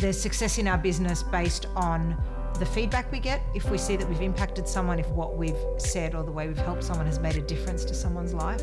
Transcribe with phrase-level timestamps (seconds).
[0.00, 2.16] There's success in our business based on
[2.58, 3.42] the feedback we get.
[3.54, 6.56] If we see that we've impacted someone, if what we've said or the way we've
[6.56, 8.62] helped someone has made a difference to someone's life,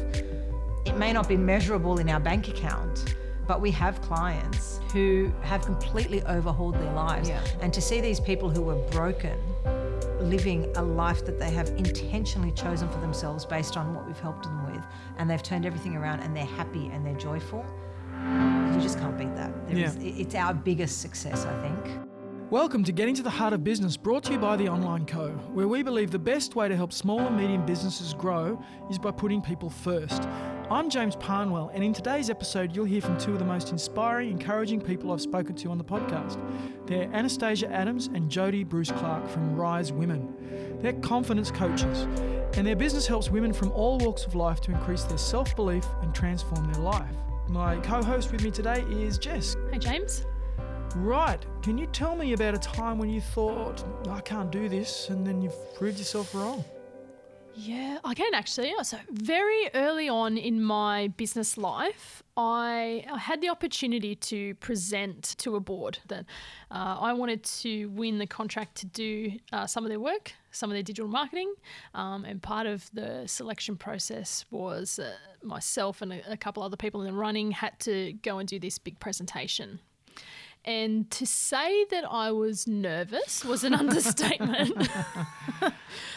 [0.84, 3.16] it may not be measurable in our bank account.
[3.46, 7.30] But we have clients who have completely overhauled their lives.
[7.30, 7.46] Yeah.
[7.62, 9.38] And to see these people who were broken
[10.20, 14.44] living a life that they have intentionally chosen for themselves based on what we've helped
[14.44, 14.84] them with,
[15.20, 17.64] and they've turned everything around and they're happy and they're joyful,
[18.78, 19.52] you just can't beat that.
[19.70, 19.86] Yeah.
[19.88, 22.00] is- it's our biggest success, I think.
[22.52, 25.32] Welcome to Getting to the Heart of Business, brought to you by The Online Co.,
[25.52, 29.12] where we believe the best way to help small and medium businesses grow is by
[29.12, 30.24] putting people first.
[30.70, 34.30] I'm James Parnwell, and in today's episode, you'll hear from two of the most inspiring,
[34.30, 36.40] encouraging people I've spoken to on the podcast.
[36.86, 40.78] They're Anastasia Adams and Jodie Bruce Clarke from Rise Women.
[40.82, 42.04] They're confidence coaches,
[42.56, 45.86] and their business helps women from all walks of life to increase their self belief
[46.04, 47.16] and transform their life.
[47.50, 49.56] My co host with me today is Jess.
[49.72, 50.26] Hey, James.
[50.96, 51.46] Right.
[51.62, 55.26] Can you tell me about a time when you thought, I can't do this, and
[55.26, 56.66] then you've proved yourself wrong?
[57.56, 58.74] Yeah, I can actually.
[58.84, 65.56] So, very early on in my business life, I, had the opportunity to present to
[65.56, 66.26] a board that
[66.70, 70.70] uh, I wanted to win the contract to do uh, some of their work, some
[70.70, 71.54] of their digital marketing.
[71.96, 76.78] Um, and part of the selection process was uh, myself and a, a couple other
[76.78, 79.80] people in the running had to go and do this big presentation.
[80.68, 84.76] And to say that I was nervous was an understatement.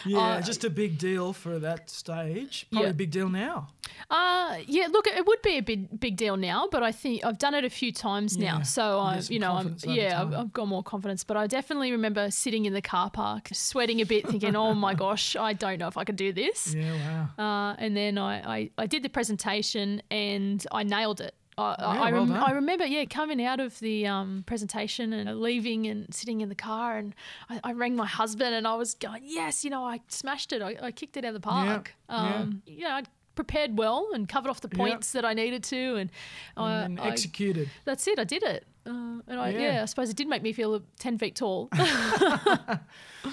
[0.05, 2.65] Yeah, Uh, just a big deal for that stage.
[2.71, 2.91] Probably Yeah.
[2.91, 3.67] a big deal now.
[4.09, 7.37] Uh, yeah, look, it would be a big big deal now, but I think I've
[7.37, 10.33] done it a few times Yeah, now, so I, some you know, I'm, yeah, I've.
[10.33, 11.23] I've got more confidence.
[11.23, 14.93] But I definitely remember sitting in the car park, sweating a bit, thinking, "Oh my
[14.95, 17.69] gosh, I don't know if I could do this." Yeah, wow.
[17.71, 21.35] Uh, and then I, I, I did the presentation and I nailed it.
[21.61, 22.37] I, Yeah, I, rem- done.
[22.37, 26.55] I remember, yeah, coming out of the um, presentation and leaving and sitting in the
[26.55, 27.13] car, and
[27.49, 30.61] I, I rang my husband and I was going, "Yes, you know, I smashed it.
[30.61, 31.93] I, I kicked it out of the park.
[32.09, 32.15] yeah.
[32.35, 33.03] Um, You know, I
[33.35, 34.77] prepared well and covered off the Yeah.
[34.77, 36.09] points that I needed to, and,
[36.57, 37.69] I- and executed.
[37.85, 38.19] that's it.
[38.19, 38.65] I did it.
[38.85, 39.59] Uh, and I, Yeah.
[39.59, 39.81] yeah.
[39.83, 41.69] I suppose it did make me feel 10 feet tall.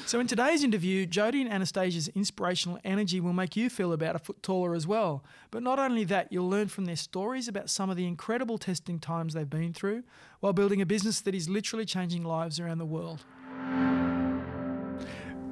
[0.04, 4.18] So, in today's interview, Jodie and Anastasia's inspirational energy will make you feel about a
[4.18, 5.24] foot taller as well.
[5.50, 8.98] But not only that, you'll learn from their stories about some of the incredible testing
[8.98, 10.02] times they've been through
[10.40, 13.24] while building a business that is literally changing lives around the world.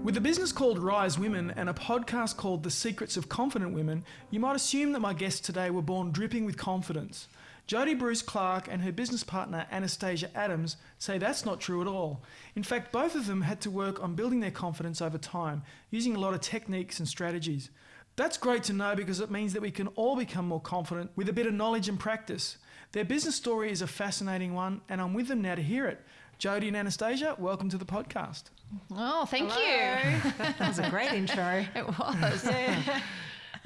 [0.02, 4.04] With a business called Rise Women and a podcast called The Secrets of Confident Women,
[4.30, 7.28] you might assume that my guests today were born dripping with confidence.
[7.68, 12.22] Jodie Bruce Clarke and her business partner Anastasia Adams say that's not true at all.
[12.54, 16.14] In fact, both of them had to work on building their confidence over time, using
[16.14, 17.70] a lot of techniques and strategies.
[18.14, 21.28] That's great to know because it means that we can all become more confident with
[21.28, 22.56] a bit of knowledge and practice.
[22.92, 26.00] Their business story is a fascinating one, and I'm with them now to hear it.
[26.38, 28.44] Jodie and Anastasia, welcome to the podcast.
[28.92, 30.32] Oh, thank you.
[30.38, 31.66] that was a great intro.
[31.74, 32.48] It was.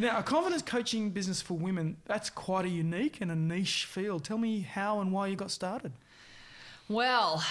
[0.00, 4.24] Now, a confidence coaching business for women, that's quite a unique and a niche field.
[4.24, 5.92] Tell me how and why you got started.
[6.88, 7.44] Well,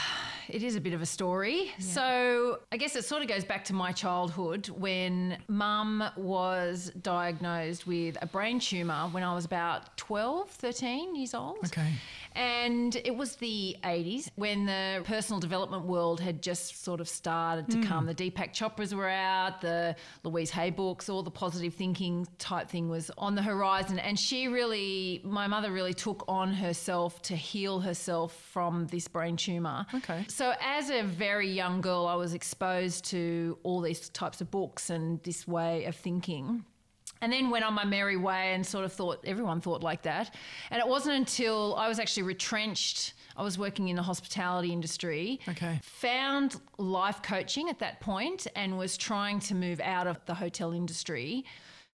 [0.48, 1.72] it is a bit of a story.
[1.78, 7.86] So, I guess it sort of goes back to my childhood when mum was diagnosed
[7.86, 11.60] with a brain tumor when I was about 12, 13 years old.
[11.66, 11.94] Okay.
[12.36, 17.70] And it was the 80s when the personal development world had just sort of started
[17.72, 18.06] to come.
[18.06, 18.12] Hmm.
[18.14, 22.90] The Deepak Chopras were out, the Louise Hay books, all the positive thinking type thing
[22.90, 24.00] was on the horizon.
[24.00, 29.36] And she really, my mother really took on herself to heal herself from this brain
[29.36, 29.86] tumor.
[29.94, 30.26] Okay.
[30.28, 34.90] So, as a very young girl, I was exposed to all these types of books
[34.90, 36.66] and this way of thinking.
[37.22, 40.34] And then went on my merry way and sort of thought everyone thought like that.
[40.72, 43.14] And it wasn't until I was actually retrenched.
[43.36, 45.40] I was working in the hospitality industry.
[45.48, 45.80] Okay.
[45.84, 50.72] Found life coaching at that point and was trying to move out of the hotel
[50.72, 51.46] industry.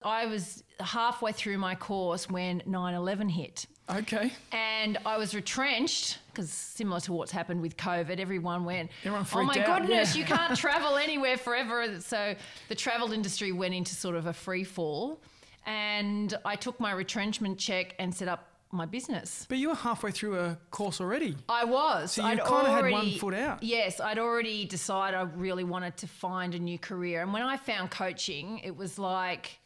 [0.02, 3.66] I was halfway through my course when 9 11 hit.
[3.88, 4.32] Okay.
[4.52, 9.42] And I was retrenched because similar to what's happened with COVID, everyone went, Everyone "Oh
[9.44, 12.34] my out, goodness, yeah." you can't travel anywhere forever." So
[12.68, 15.20] the travel industry went into sort of a free fall,
[15.66, 19.46] and I took my retrenchment check and set up my business.
[19.48, 21.36] But you were halfway through a course already.
[21.48, 22.12] I was.
[22.12, 23.62] So you I'd kinda had one foot out.
[23.62, 27.56] Yes, I'd already decided I really wanted to find a new career, and when I
[27.56, 29.60] found coaching, it was like.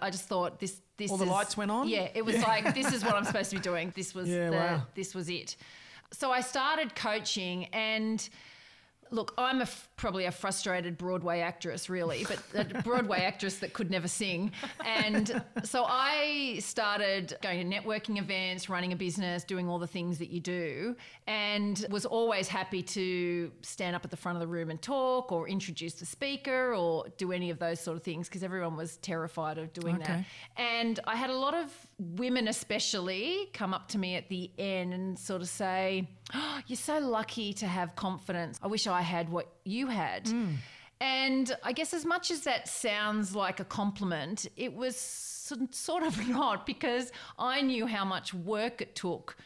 [0.00, 0.80] I just thought this.
[1.02, 1.88] This All the is- lights went on?
[1.88, 3.92] Yeah, it was like this is what I'm supposed to be doing.
[3.96, 4.82] This was Yeah, the, wow.
[4.94, 5.56] this was it.
[6.12, 8.26] So I started coaching, and
[9.10, 13.72] Look, I'm a f- probably a frustrated Broadway actress, really, but a Broadway actress that
[13.72, 14.50] could never sing.
[14.84, 20.18] And so I started going to networking events, running a business, doing all the things
[20.18, 20.96] that you do,
[21.28, 25.30] and was always happy to stand up at the front of the room and talk
[25.30, 28.96] or introduce the speaker or do any of those sort of things because everyone was
[28.96, 30.24] terrified of doing that.
[30.56, 31.70] And I had a lot of
[32.00, 36.76] women, especially, come up to me at the end and sort of say, oh, You're
[36.76, 38.58] so lucky to have confidence.
[38.60, 40.28] I wish I had what you had.
[40.28, 40.54] Hmm.
[41.00, 46.28] And I guess, as much as that sounds like a compliment, it was sort of
[46.28, 49.36] not because I knew how much work it took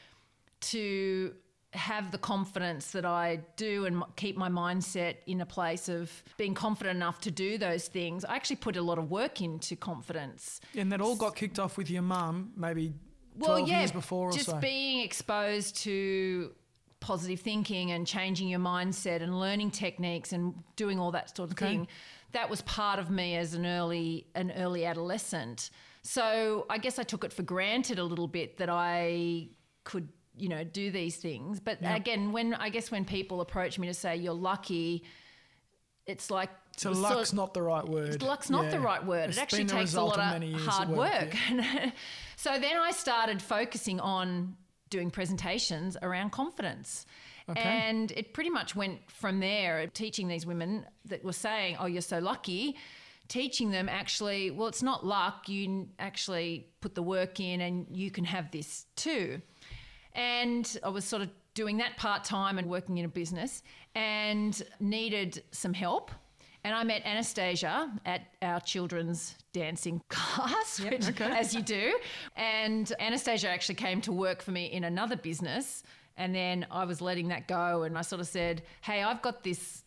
[0.61, 1.35] to
[1.73, 6.55] have the confidence that I do and keep my mindset in a place of being
[6.55, 8.25] confident enough to do those things.
[8.25, 10.61] I actually put a lot of work into confidence.
[10.75, 12.95] And that all got kicked off with your mum, maybe
[13.37, 14.59] Well, 12 yeah, years before or just so.
[14.59, 16.53] being exposed to
[17.01, 21.55] positive thinking and changing your mindset and learning techniques and doing all that sort of
[21.57, 21.67] Okay.
[21.67, 21.89] thing.
[22.33, 25.71] That was part of me as an early an early adolescent.
[26.03, 29.49] So I guess I took it for granted a little bit that I
[29.85, 31.61] could, you know, do these things.
[31.61, 35.05] But again, when I guess when people approach me to say you're lucky,
[36.07, 38.23] it's like so luck's sort- not the right word.
[38.23, 39.31] Luck's not the right word.
[39.31, 41.35] It's it actually takes a lot many of hard at work.
[41.51, 41.91] yeah.
[42.37, 44.57] so then I started focusing on
[44.91, 47.07] doing presentations around confidence.
[47.49, 47.61] Okay.
[47.61, 52.03] And it pretty much went from there, teaching these women that were saying, Oh, you're
[52.03, 52.77] so lucky,
[53.29, 55.49] teaching them actually, well, it's not luck.
[55.49, 59.41] You actually put the work in and you can have this too.
[60.15, 63.63] And I was sort of doing that part time and working in a business
[63.95, 66.11] and needed some help.
[66.65, 71.99] And I met Anastasia at our children's dancing class, which, as you do.
[72.37, 75.83] And Anastasia actually came to work for me in another business.
[76.19, 77.83] And then I was letting that go.
[77.83, 79.83] And I sort of said, Hey, I've got this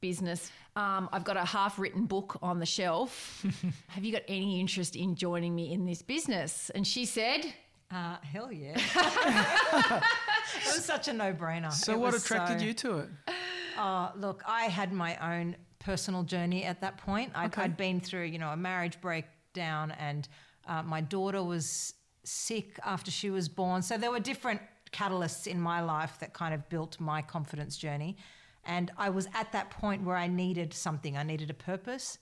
[0.00, 0.50] business.
[0.76, 3.44] Um, I've got a half written book on the shelf.
[3.88, 6.70] Have you got any interest in joining me in this business?
[6.74, 7.52] And she said,
[7.90, 8.76] Uh, hell yeah.
[10.56, 11.72] it was such a no brainer.
[11.72, 13.08] So what attracted you to it?
[13.76, 17.32] Uh, look, I had my own personal journey at that point.
[17.34, 17.62] I'd, Okay.
[17.62, 20.28] I'd been through, you know, a marriage breakdown, and
[20.68, 23.82] uh, my daughter was sick after she was born.
[23.82, 24.60] So there were different
[24.92, 28.16] catalysts in my life that kind of built my confidence journey.
[28.64, 31.16] And I was at that point where I needed something.
[31.16, 32.18] I needed a purpose.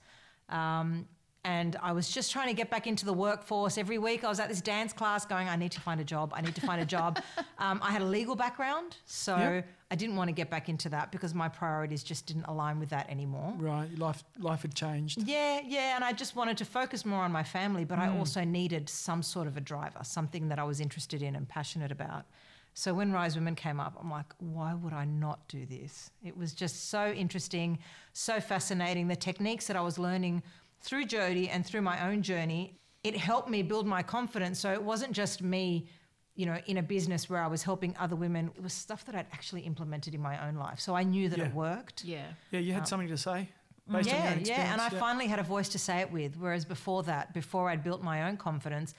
[0.49, 1.07] Um,
[1.49, 3.79] and I was just trying to get back into the workforce.
[3.79, 6.35] Every week I was at this dance class going, I need to find a job.
[6.35, 7.23] I need to find a job.
[7.59, 9.67] um, I had a legal background, so Yep.
[9.91, 12.91] I didn't want to get back into that because my priorities just didn't align with
[12.91, 13.55] that anymore.
[13.57, 15.23] Right, life life had changed.
[15.27, 18.45] Yeah, yeah, and I just wanted to focus more on my family, but I also
[18.45, 22.27] needed some sort of a driver, something that I was interested in and passionate about.
[22.75, 26.11] So when Rise Women came up, I'm like, why would I not do this?
[26.23, 27.79] It was just so interesting,
[28.13, 29.09] so fascinating.
[29.09, 30.43] The techniques that I was learning
[30.81, 34.59] through Jodie and through my own journey, it helped me build my confidence.
[34.61, 35.89] So it wasn't just me,
[36.35, 38.51] you know, in a business where I was helping other women.
[38.57, 40.81] It was stuff that I'd actually implemented in my own life.
[40.81, 41.47] So I knew that Yeah.
[41.47, 42.05] it worked.
[42.05, 42.27] Yeah.
[42.51, 43.49] Yeah, you had um, something to say
[43.89, 43.93] mm.
[43.93, 46.11] based on Yeah, your yeah, and I experience, finally had a voice to say it
[46.13, 46.37] with.
[46.37, 48.95] Whereas before that, before I'd built my own confidence,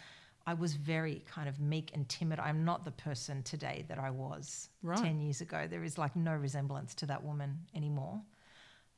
[0.47, 2.39] I was very kind of meek and timid.
[2.39, 4.97] I'm not the person today that I was Right.
[4.97, 5.67] 10 years ago.
[5.69, 8.21] There is like no resemblance to that woman anymore.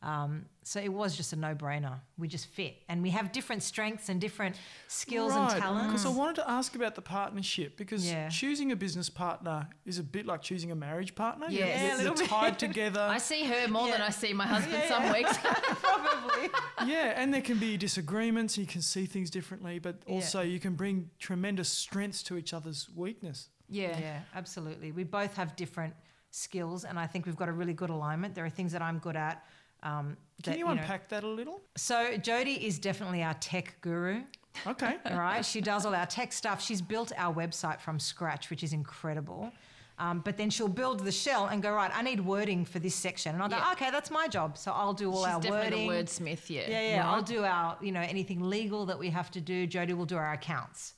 [0.04, 2.00] Um, so it was just a no brainer.
[2.18, 2.76] We just fit.
[2.90, 4.56] And we have different strengths and different
[4.88, 5.88] skills and talents.
[5.88, 8.28] Because I wanted to ask about the partnership because Yeah.
[8.30, 11.46] choosing a business partner is a bit like choosing a marriage partner.
[11.50, 11.60] Yes.
[11.60, 12.28] You're- Yeah, a you're, bit.
[12.30, 13.00] tied together.
[13.18, 15.14] I see her more than I see my husband Yeah, some yeah.
[15.14, 15.38] weeks.
[15.82, 16.50] Probably.
[16.88, 18.58] yeah, and there can be disagreements.
[18.58, 22.90] You can see things differently, but also you can bring tremendous strengths to each other's
[22.96, 23.50] weakness.
[23.70, 23.98] yeah.
[24.00, 24.92] Yeah, absolutely.
[24.92, 25.94] We both have different
[26.32, 28.36] skills, and I think we've got a really good alignment.
[28.36, 29.46] There are things that I'm good at.
[29.84, 31.62] Um, Can that, you know- unpack that a little?
[31.76, 34.22] So Jodie is definitely our tech guru.
[34.68, 34.98] Okay.
[35.06, 36.62] All right, she does all our tech stuff.
[36.62, 39.52] She's built our website from scratch, which is incredible.
[39.98, 41.92] Um, but then she'll build the shell and go right.
[41.94, 43.64] I need wording for this section, and I'll Yeah.
[43.66, 44.58] go okay, that's my job.
[44.58, 45.88] So I'll do all She's our definitely wording.
[45.88, 45.94] the
[46.34, 46.70] wordsmith, yeah.
[46.70, 47.12] Yeah, yeah.
[47.12, 49.68] I'll do our, you know, anything legal that we have to do.
[49.68, 50.96] Jodie will do our accounts.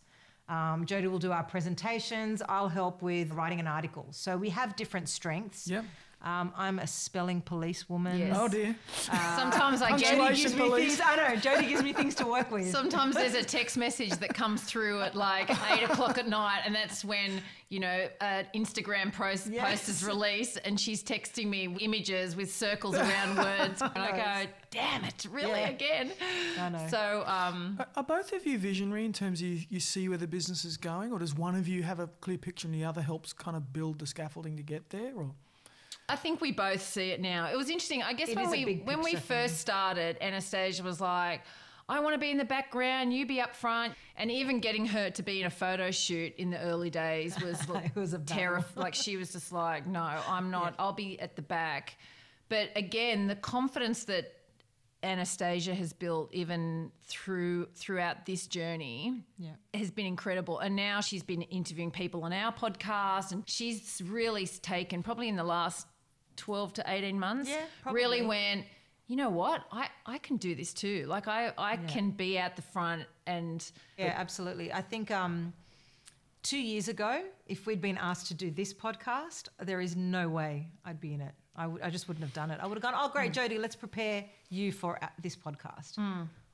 [0.47, 2.41] Um, Jodie will do our presentations.
[2.47, 4.07] I'll help with writing an article.
[4.11, 5.67] So we have different strengths.
[5.67, 5.83] Yep.
[6.23, 8.17] Um, I'm a spelling police woman.
[8.17, 8.37] Yes.
[8.39, 8.75] Oh dear.
[9.35, 10.95] Sometimes I Jodie get Punctuation gives me police.
[10.97, 11.01] things.
[11.05, 11.35] I know.
[11.39, 12.69] Jodie gives me things to work with.
[12.71, 16.73] Sometimes there's a text message that comes through at like eight o'clock at night, and
[16.73, 19.69] that's when you know an Instagram post Yes.
[19.69, 24.51] post is released, and she's texting me images with circles around words, and I go,
[24.71, 25.69] "Damn it, really Yeah.
[25.69, 26.11] again?"
[26.57, 26.87] I know.
[26.89, 30.17] So, um, Are- Are both of you visionary in terms of you, you see where
[30.17, 32.85] the business is going, or does one of you have a clear picture and the
[32.85, 35.11] other helps kind of build the scaffolding to get there?
[35.15, 35.31] Or
[36.09, 37.47] I think we both see it now.
[37.51, 38.03] It was interesting.
[38.03, 41.41] I guess It when we when we picture first started, Anastasia was like,
[41.87, 45.09] "I want to be in the background, you be up front," and even getting her
[45.11, 47.57] to be in a photo shoot in the early days was
[47.95, 48.83] was terrifying.
[48.83, 50.75] like she was just like, "No, I'm not.
[50.77, 51.97] I'll be at the back."
[52.49, 54.31] But again, the confidence that
[55.01, 59.51] Anastasia has built even through throughout this journey Yeah.
[59.73, 60.59] has been incredible.
[60.59, 65.35] And now she's been interviewing people on our podcast, and she's really taken probably in
[65.35, 65.87] the last
[66.35, 67.49] twelve to eighteen months.
[67.49, 67.61] Yeah,
[67.91, 68.27] really probably.
[68.27, 68.65] went.
[69.07, 69.63] You know what?
[69.71, 71.05] I, I can do this too.
[71.07, 74.71] Like I, I can be at the front and Yeah, absolutely.
[74.71, 75.51] I think um,
[76.41, 80.67] two years ago, if we'd been asked to do this podcast, there is no way
[80.85, 81.33] I'd be in it.
[81.55, 82.59] I would- I just wouldn't have done it.
[82.61, 85.99] I would have gone, oh, great, Jodie, let's prepare you for uh, this podcast.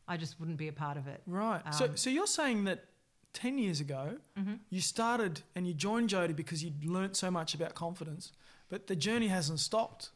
[0.08, 1.22] I just wouldn't be a part of it.
[1.28, 1.62] Right.
[1.74, 2.86] so, Um, so you're saying that
[3.34, 4.56] 10 years ago, Mm-hmm.
[4.72, 8.32] you started and you joined Jodie because you'd learnt so much about confidence,
[8.70, 10.10] but the journey hasn't stopped.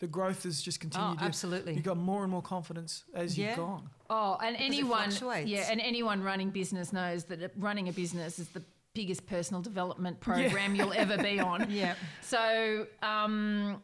[0.00, 1.18] The growth has just continued.
[1.20, 1.74] Oh, absolutely.
[1.74, 3.50] You've got more and more confidence as Yeah.
[3.50, 3.88] you've gone.
[4.10, 5.12] Oh, and it anyone,
[5.46, 8.62] yeah, and anyone running business knows that running a business is the
[8.94, 11.70] biggest personal development program you'll ever be on.
[11.70, 11.94] Yeah.
[12.20, 13.80] So, um,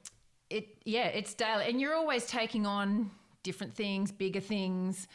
[0.51, 3.11] it yeah, it's daily, and you're always taking on
[3.45, 5.07] different things, bigger things,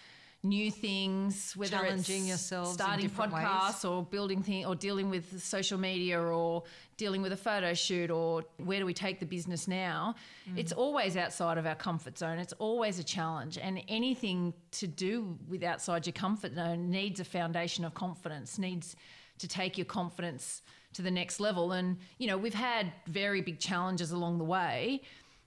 [0.44, 3.46] new things, whether Challenging in starting different ways.
[3.46, 6.64] podcasts or building things or dealing with social media or
[6.98, 10.14] dealing with a photo shoot or where do we take the business now
[10.48, 10.58] Mm.
[10.58, 15.38] it's always outside of our comfort zone it's always a challenge and anything to do
[15.48, 18.96] with outside your comfort zone needs a foundation of confidence needs
[19.40, 20.62] to take your confidence
[20.94, 25.02] to the next level and you know we've had very big challenges along the way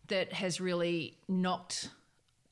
[0.08, 1.90] that has really knocked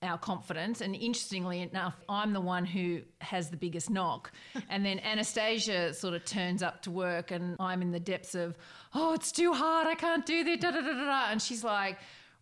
[0.05, 0.81] our confidence.
[0.81, 4.33] And interestingly enough, I'm the one who has the biggest knock.
[4.71, 8.57] and then Anastasia sort of turns up to work, and I'm in the depths of,
[8.95, 9.87] oh, it's too hard.
[9.87, 10.61] I can't do this.
[10.61, 11.27] Da, da, da, da, da.
[11.31, 11.99] And she's like,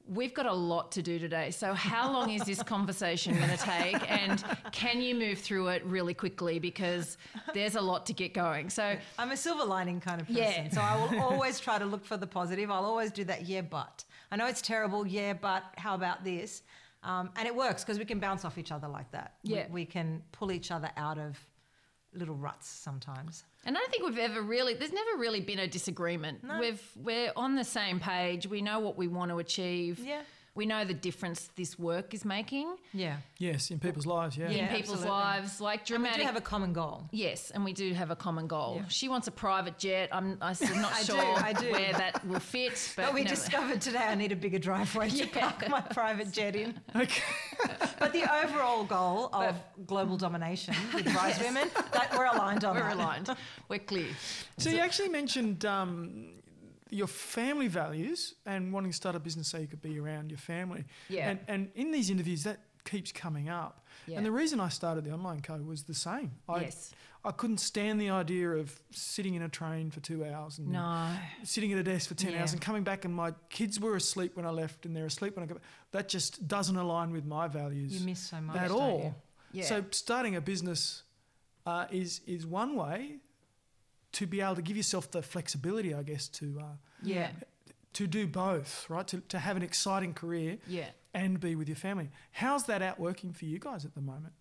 [0.09, 1.53] We've got a lot to do today.
[1.53, 4.11] So, how long is this conversation going to take?
[4.11, 4.43] And
[4.73, 6.59] can you move through it really quickly?
[6.59, 7.17] Because
[7.55, 8.69] there's a lot to get going.
[8.69, 10.43] So, I'm a silver lining kind of person.
[10.43, 10.71] Yeah.
[10.71, 12.69] So I will always try to look for the positive.
[12.69, 14.05] I'll always do that, yeah, but.
[14.33, 16.63] I know it's terrible, yeah, but how about this?
[17.03, 19.35] Um, and it works because we can bounce off each other like that.
[19.45, 19.67] We- Yeah.
[19.71, 21.39] We, can pull each other out of
[22.15, 23.45] little ruts sometimes.
[23.65, 26.45] And I don't think we've ever really there's never really been a disagreement.
[26.45, 26.59] No.
[26.61, 28.47] We've we're on the same page.
[28.47, 29.99] We know what we want to achieve.
[29.99, 30.23] Yeah.
[30.55, 33.17] We know the difference this work is making Yeah.
[33.39, 34.51] Yes, in people's lives, yeah.
[34.51, 35.09] in people's absolutely.
[35.11, 35.61] lives.
[35.63, 37.09] Like And we do have a common goal.
[37.11, 38.75] Yes, and we do have a common goal.
[38.77, 38.89] Yeah.
[38.89, 40.11] She wants a private jet.
[40.13, 41.73] I'm, I'm not I do, sure I do.
[41.73, 42.93] where that will fit.
[42.97, 43.31] But, But we no.
[43.31, 45.41] discovered today I need a bigger driveway to Yeah.
[45.51, 46.79] park my private jet in.
[46.95, 47.23] Okay.
[47.99, 49.57] But the overall goal of
[49.87, 52.97] global domination with Rise Women, that we're aligned on we're that.
[52.97, 53.29] aligned.
[53.71, 54.09] We're clear.
[54.59, 56.42] So you actually mentioned um,
[56.93, 60.39] your family values and wanting to start a business so you could be around your
[60.39, 60.85] family.
[61.09, 61.31] Yeah.
[61.31, 63.87] And, and in these interviews, that keeps coming up.
[64.07, 64.19] Yeah.
[64.19, 66.33] And the reason I started the Online Co was the same.
[66.49, 66.93] I, Yes.
[67.25, 71.09] I couldn't stand the idea of sitting in a train for two hours and No.
[71.45, 74.37] sitting at a desk for 10 hours and coming back and my kids were asleep
[74.37, 75.63] when I left and they're asleep when I go back.
[75.93, 78.57] That just doesn't align with my values You miss so much.
[78.57, 78.99] at don't all.
[79.53, 79.61] you?
[79.61, 79.67] Yeah.
[79.67, 81.05] So starting a business
[81.65, 83.19] uh, is is one way
[84.13, 86.65] to be able to give yourself the flexibility, I guess, to uh,
[87.03, 87.31] Yeah.
[87.95, 89.07] to do both, right?
[89.09, 90.89] To, to have an exciting career Yeah.
[91.15, 92.11] and be with your family.
[92.33, 94.33] How's that out working for you guys at the moment?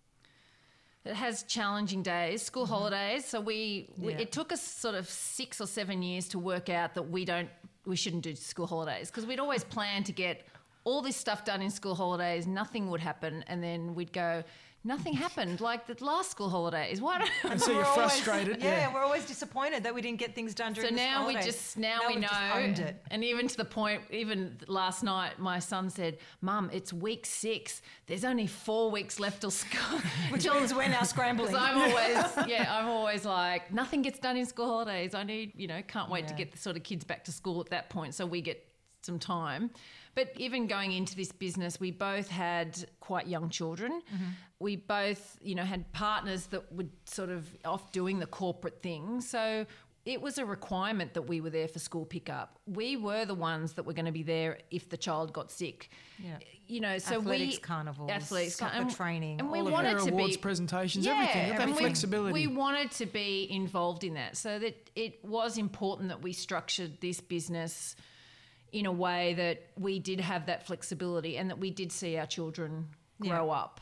[1.04, 3.24] It has challenging days, school holidays.
[3.24, 4.20] So we, we Yeah.
[4.20, 7.48] it took us sort of six or seven years to work out that we don't
[7.84, 10.46] we shouldn't do school holidays because we'd always planned to get
[10.84, 12.46] all this stuff done in school holidays.
[12.46, 14.44] Nothing would happen, and then we'd go.
[14.84, 17.00] Nothing happened like the last school holidays.
[17.00, 18.60] Why don't And so you're We're always- frustrated.
[18.60, 18.92] yeah, yeah.
[18.94, 21.12] we're always disappointed that we didn't get things done So during the school.
[21.12, 22.28] So now we just now, we we've know,
[22.70, 22.96] just it.
[23.12, 27.80] and even to the point, even last night, my son said, "Mum, it's week six.
[28.06, 31.54] There's only four weeks left till school." Which means we're now scrambling.
[31.66, 35.14] I'm always, yeah, I'm always like, nothing gets done in school holidays.
[35.14, 37.60] I need, you know, can't wait to get the sort of kids back to school
[37.60, 38.66] at that point, so we get
[39.02, 39.70] some time.
[40.14, 44.02] But even going into this business, we both had quite young children.
[44.14, 44.24] Mm-hmm.
[44.58, 49.20] We both, you know, had partners that would sort of off doing the corporate thing.
[49.22, 49.66] So
[50.04, 52.58] it was a requirement that we were there for school pickup.
[52.66, 55.90] We were the ones that were going to be there if the child got sick.
[56.18, 56.38] Yeah.
[56.66, 59.98] You know, so Athletics we carnivals, athletics soccer and- training, and we all of wanted
[59.98, 61.46] Their to awards be presentations, yeah, everything.
[61.48, 62.32] Have that and we- flexibility.
[62.32, 67.00] We wanted to be involved in that, so that it was important that we structured
[67.00, 67.94] this business
[68.72, 72.26] in a way that we did have that flexibility and that we did see our
[72.26, 72.88] children
[73.20, 73.80] grow up,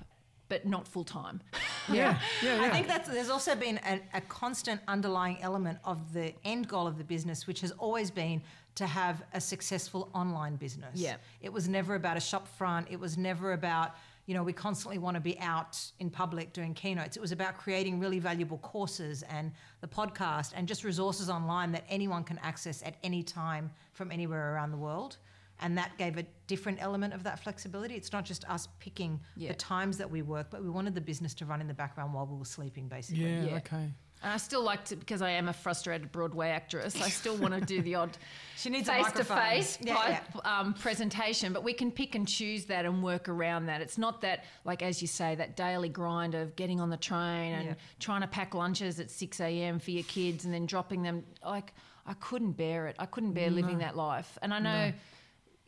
[0.48, 1.40] but not full time.
[1.88, 2.62] yeah, yeah, yeah.
[2.62, 6.86] I think that's there's also been a, a constant underlying element of the end goal
[6.86, 8.42] of the business, which has always been
[8.74, 10.98] to have a successful online business.
[10.98, 11.16] Yeah.
[11.40, 12.86] It was never about a shop front.
[12.90, 16.74] It was never about, you know, we constantly want to be out in public doing
[16.74, 17.16] keynotes.
[17.16, 21.84] It was about creating really valuable courses and the podcast and just resources online that
[21.88, 25.18] anyone can access at any time from anywhere around the world.
[25.62, 27.94] And that gave a different element of that flexibility.
[27.94, 29.48] It's not just us picking Yeah.
[29.48, 32.14] the times that we work, but we wanted the business to run in the background
[32.14, 33.24] while we were sleeping, basically.
[33.30, 33.56] Yeah, Yeah.
[33.56, 33.92] okay.
[34.22, 37.52] And I still like to, because I am a frustrated Broadway actress, I still want
[37.54, 38.16] to do the odd
[38.56, 39.36] She needs a face to microphone.
[39.38, 43.82] face Yeah, um, presentation, but we can pick and choose that and work around that.
[43.82, 47.52] It's not that, like as you say, that daily grind of getting on the train
[47.54, 47.74] and Yeah.
[47.98, 49.78] trying to pack lunches at 6 a.m.
[49.78, 51.24] for your kids and then dropping them.
[51.44, 51.74] Like,
[52.06, 52.96] I couldn't bear it.
[52.98, 54.38] I couldn't bear living that life.
[54.42, 54.92] And I know.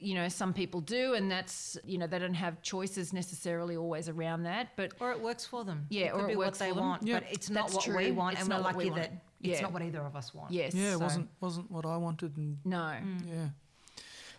[0.04, 4.08] You know, some people do, and that's you know they don't have choices necessarily always
[4.08, 4.70] around that.
[4.74, 5.86] But Or it works for them.
[5.90, 6.84] Yeah, it could or be it what works they for them.
[6.84, 7.20] want, Yeah.
[7.20, 9.20] but it's not That's what we want, It's and we're not what we that want.
[9.42, 10.50] it's not what either of us want.
[10.50, 13.28] yes, Yeah, it So- wasn't wasn't what I wanted, and no, mm.
[13.28, 13.48] yeah.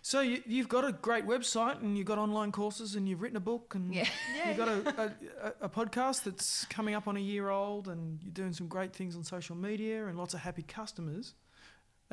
[0.02, 3.38] So you, you've got a great website, and you've got online courses, and you've written
[3.38, 4.06] a book, and Yeah.
[4.46, 8.22] you've got a, a, a, a podcast that's coming up on a year old, and
[8.22, 11.36] you're doing some great things on social media, and lots of happy customers.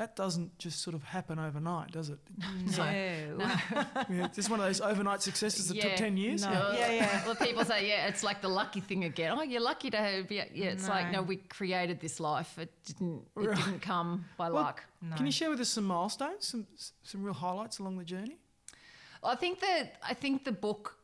[0.01, 2.17] That doesn't just sort of happen overnight, does it?
[2.77, 2.83] No.
[4.09, 5.83] Yeah, it's just one of those overnight successes that Yeah.
[5.89, 6.41] took ten years.
[6.43, 6.49] No.
[6.49, 7.25] Well, Yeah, yeah.
[7.27, 9.31] Well, people say, yeah, it's like the lucky thing again.
[9.37, 10.31] Oh, you're lucky to have.
[10.31, 11.19] Yeah, yeah it's like, No.
[11.19, 12.57] no, we created this life.
[12.57, 13.21] It didn't.
[13.37, 13.55] It Right.
[13.57, 14.83] didn't come by Well, luck.
[15.03, 15.15] No.
[15.17, 16.65] Can you share with us some milestones, some
[17.03, 18.37] some real highlights along the journey?
[19.23, 20.97] I think that I think the book,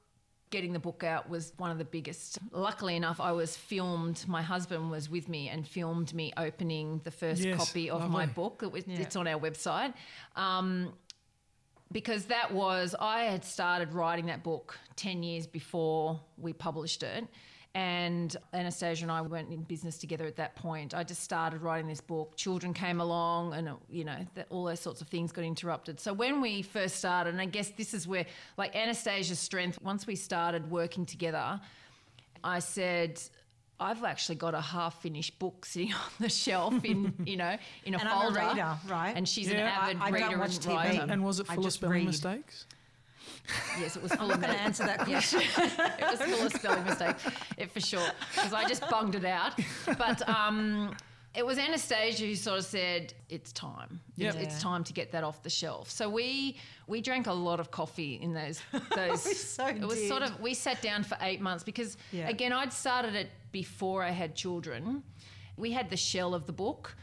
[0.50, 2.40] getting the book out, was one of the biggest.
[2.52, 4.24] Luckily enough, I was filmed.
[4.28, 8.26] My husband was with me and filmed me opening the first Yes, copy of my
[8.26, 8.62] book.
[8.64, 9.00] It was, Yeah.
[9.00, 9.94] It's on our website.
[10.36, 10.94] Um,
[11.92, 17.26] because that was I had started writing that book 10 years before we published it
[17.78, 20.96] and Anastasia and I went in business together at that point.
[20.96, 22.36] I just started writing this book.
[22.36, 26.00] Children came along, and you know that all those sorts of things got interrupted.
[26.00, 28.26] So when we first started, and I guess this is where
[28.58, 29.80] like Anastasia's strength.
[29.84, 31.62] Once we started working together,
[32.44, 33.22] I said.
[33.80, 37.56] I've actually got a half-finished book sitting on the shelf in, you know,
[37.86, 38.40] in a And I'm a folder.
[38.50, 39.14] reader, right?
[39.16, 39.58] And she's Yeah.
[39.60, 40.76] an avid I- I don't reader watch and TV.
[40.76, 41.06] writer.
[41.14, 42.08] And was it I full of spelling read.
[42.08, 42.66] mistakes?
[43.80, 45.42] Yes, it was full I'm of going to answer that Yeah, question.
[45.58, 47.26] it was full of spelling mistakes,
[47.58, 49.54] it, for sure, because I just bunged it out.
[49.98, 50.96] But um,
[51.36, 54.00] it was Anastasia who sort of said, "It's time.
[54.16, 54.36] Yep.
[54.36, 57.60] It's, it's time to get that off the shelf." So we we drank a lot
[57.60, 58.62] of coffee in those
[58.96, 59.26] those.
[59.26, 62.28] We so it was sort of we sat down for eight months because Yeah.
[62.30, 65.04] again I'd started it before I had children.
[65.58, 66.96] We had the shell of the book.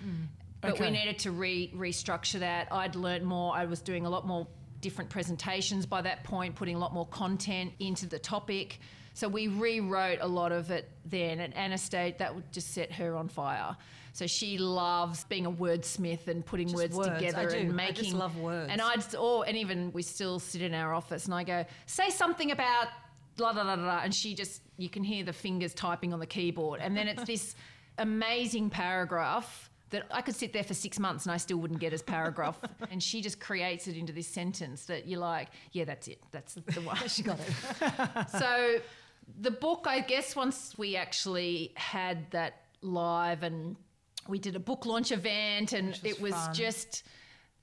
[0.60, 2.68] But we needed to re- restructure that.
[2.72, 3.54] I'd learned more.
[3.54, 4.46] I was doing a lot more
[4.84, 8.80] different presentations by that point, putting a lot more content into the topic.
[9.14, 11.40] So we rewrote a lot of it then.
[11.40, 13.74] And Anastasia, that would just set her on fire.
[14.12, 17.08] So she loves being a wordsmith and putting words, words.
[17.08, 18.04] I together and I making.
[18.04, 18.70] just love words.
[18.70, 22.10] And I'd, or and even we still sit in our office and I go, say
[22.10, 22.88] something about
[23.36, 26.26] blah blah blah blah, and she just you can hear the fingers typing on the
[26.26, 27.56] keyboard, and then it's this
[27.98, 31.92] amazing paragraph that I could sit there for six months and I still wouldn't get
[31.92, 32.58] his paragraph,
[32.90, 36.54] and she just creates it into this sentence that you're like, yeah, that's it, that's
[36.54, 36.96] the one.
[37.06, 38.28] she got it.
[38.38, 38.78] so
[39.40, 43.76] the book, I guess, once we actually had that live and
[44.26, 46.54] we did a book launch event, and was it was fun.
[46.54, 47.04] just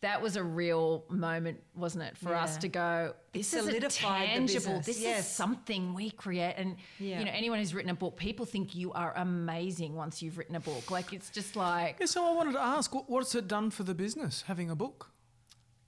[0.02, 3.14] that was a real moment, wasn't it, for us to go?
[3.34, 4.78] This is solidified the tangible.
[4.78, 7.20] business, This is something we create, and Yeah.
[7.20, 10.56] you know, anyone who's written a book, people think you are amazing once you've written
[10.56, 10.90] a book.
[10.92, 13.84] Like it's just like Yeah, so I wanted to ask, what, what's it done for
[13.84, 15.12] the business having a book?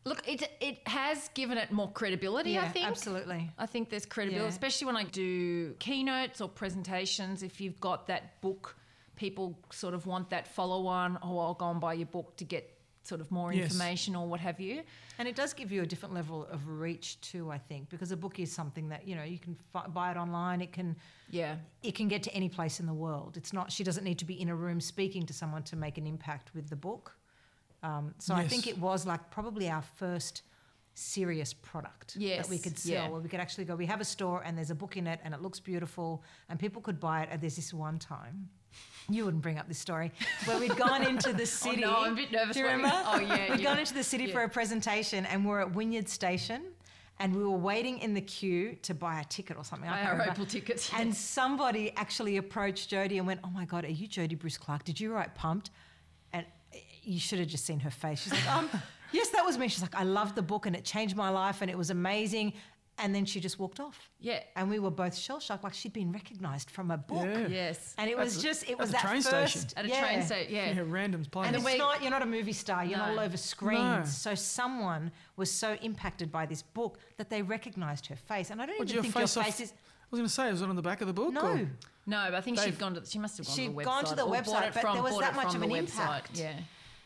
[0.05, 2.51] Look, it it has given it more credibility.
[2.51, 3.49] Yeah, I think absolutely.
[3.57, 4.49] I think there's credibility, Yeah.
[4.49, 7.41] especially when I do keynotes or presentations.
[7.41, 8.75] If you've got that book,
[9.15, 11.17] people sort of want that follow-on.
[11.21, 12.72] Oh, I'll go and buy your book to get
[13.03, 13.65] sort of more Yes.
[13.65, 14.83] information or what have you.
[15.17, 18.17] And it does give you a different level of reach too, I think, because a
[18.17, 20.61] book is something that you know you can fi- buy it online.
[20.61, 20.95] It can
[21.29, 23.37] Yeah, it can get to any place in the world.
[23.37, 25.97] It's not she doesn't need to be in a room speaking to someone to make
[25.97, 27.17] an impact with the book.
[27.83, 30.43] Um, so I think it was like probably our first
[30.95, 33.09] serious product that we could sell yeah.
[33.09, 35.19] where we could actually go we have a store and there's a book in it
[35.23, 38.47] and it looks beautiful and people could buy it and there's this one time
[39.09, 40.11] you wouldn't bring up this story
[40.45, 42.53] where we'd gone into the city Oh no, I'm a bit nervous.
[42.53, 43.65] do you remember Oh yeah, We'd yeah.
[43.65, 46.63] gone into the city for a presentation and we're at Wynyard Station
[47.19, 49.87] and we were waiting in the queue to buy a ticket or something.
[49.87, 50.31] I remember.
[50.31, 50.89] Opal tickets.
[50.97, 54.83] And somebody actually approached Jodie and went, Oh my God, are you Jodie Bruce Clarke?
[54.83, 55.69] Did you write Pumped?
[56.33, 56.45] And
[57.03, 58.23] you should have just seen her face.
[58.23, 58.69] She's like, um,
[59.11, 59.67] Yes, that was me.
[59.67, 62.53] She's like, I loved the book and it changed my life and it was amazing.
[62.99, 64.09] And then she just walked off.
[64.19, 64.41] Yeah.
[64.55, 67.25] And we were both shell shocked, like she'd been recognized from a book.
[67.25, 67.47] Yeah.
[67.47, 67.95] Yes.
[67.97, 69.69] And it At was the- just, it was the that train first, station.
[69.77, 70.01] At a yeah.
[70.01, 70.71] train station, yeah.
[70.73, 71.47] Yeah, randoms playing.
[71.47, 73.81] And And it's not, you're not a movie star, you're not all over screens.
[73.81, 74.03] No.
[74.05, 78.51] So someone was so impacted by this book that they recognized her face.
[78.51, 79.71] And I don't What, even did think your your face off- is.
[79.71, 79.75] I
[80.11, 81.33] was going to say, was it on the back of the book?
[81.33, 81.41] No.
[81.41, 81.69] or-
[82.05, 83.03] No, but I think They've- she'd gone to.
[83.07, 83.79] She must have gone She'd to the website.
[83.79, 85.79] She'd gone to the website, but from, there was that much of an website.
[85.79, 86.37] impact.
[86.37, 86.53] Yeah.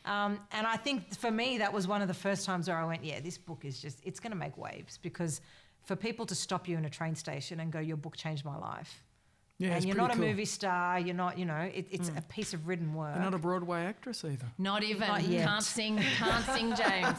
[0.04, 2.86] Um, and I think for me, that was one of the first times where I
[2.86, 5.42] went, yeah, this book is just, it's going to make waves because
[5.88, 8.58] for people to stop you in a train station and go, your book changed my
[8.58, 9.04] life.
[9.58, 10.24] Yeah, and you're not cool.
[10.24, 12.18] a movie star, you're not, you know, it, it's mm.
[12.18, 13.16] a piece of written work.
[13.16, 14.46] You're not a Broadway actress either.
[14.58, 15.08] Not even.
[15.08, 15.48] Not yet.
[15.48, 15.98] Can't sing.
[16.18, 17.18] Can't sing, James.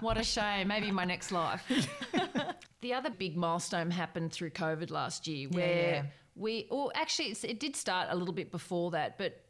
[0.00, 0.68] What a shame.
[0.68, 1.62] Maybe my next life.
[2.80, 6.02] the other big milestone happened through COVID last year, Yeah, where yeah.
[6.36, 9.44] we, or actually, it's- it did start a little bit before that, but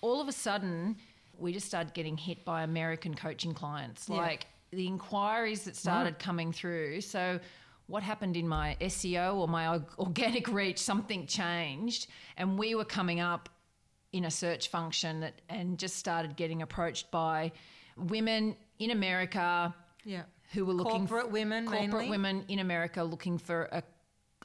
[0.00, 0.96] all of a sudden,
[1.38, 4.08] we just started getting hit by American coaching clients.
[4.08, 4.16] Yeah.
[4.16, 7.02] Like the inquiries that started coming through.
[7.02, 7.38] So,
[7.86, 10.78] what happened in my SEO or my organic reach?
[10.78, 13.48] Something changed, and we were coming up
[14.12, 17.52] in a search function that, and just started getting approached by
[17.96, 20.22] women in America yeah.
[20.52, 22.10] who were looking Corporate women corporate mainly?
[22.10, 23.82] women in America looking for a,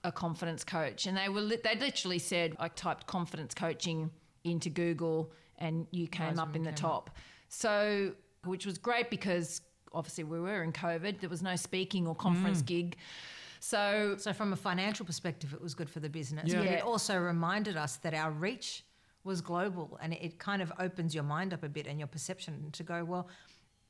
[0.04, 4.12] a confidence coach, and they were they literally said I typed confidence coaching
[4.44, 7.12] into Google, and you came Those up in the top.
[7.48, 8.14] So,
[8.46, 9.62] which was great because
[9.94, 12.20] obviously we were in COVID, there was no speaking or Mm.
[12.20, 12.98] conference gig,
[13.60, 16.50] so So from a financial perspective, it was good for the business.
[16.52, 16.60] Yeah.
[16.60, 16.72] But Yeah.
[16.78, 18.84] it also reminded us that our reach
[19.24, 22.72] was global and it kind of opens your mind up a bit and your perception
[22.72, 23.28] to go, well,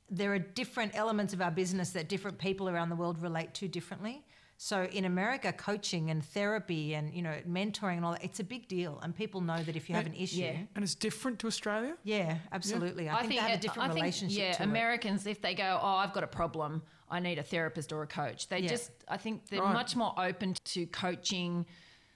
[0.09, 3.67] there are different elements of our business that different people around the world relate to
[3.69, 4.25] differently.
[4.63, 8.43] So in America, coaching and therapy and you know mentoring and all that, it's a
[8.43, 10.57] big deal, and people know that if you have an issue, yeah.
[10.75, 11.97] And it's different to Australia?
[12.03, 13.09] yeah, absolutely.
[13.09, 14.65] I, think, they have a different I think, relationship Yeah, to it.
[14.67, 18.07] Americans, if they go, oh, I've got a problem, I need a therapist or a
[18.07, 18.49] coach.
[18.49, 18.69] They Yeah.
[18.69, 19.73] just, I think they're Right.
[19.73, 21.65] much more open to coaching.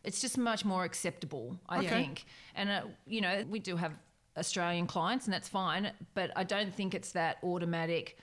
[0.03, 1.87] It's just much more acceptable, I Okay.
[1.87, 2.25] think.
[2.53, 3.93] And uh, you know, we do have
[4.37, 5.91] Australian clients, and that's fine.
[6.13, 8.19] But I don't think it's that automatic.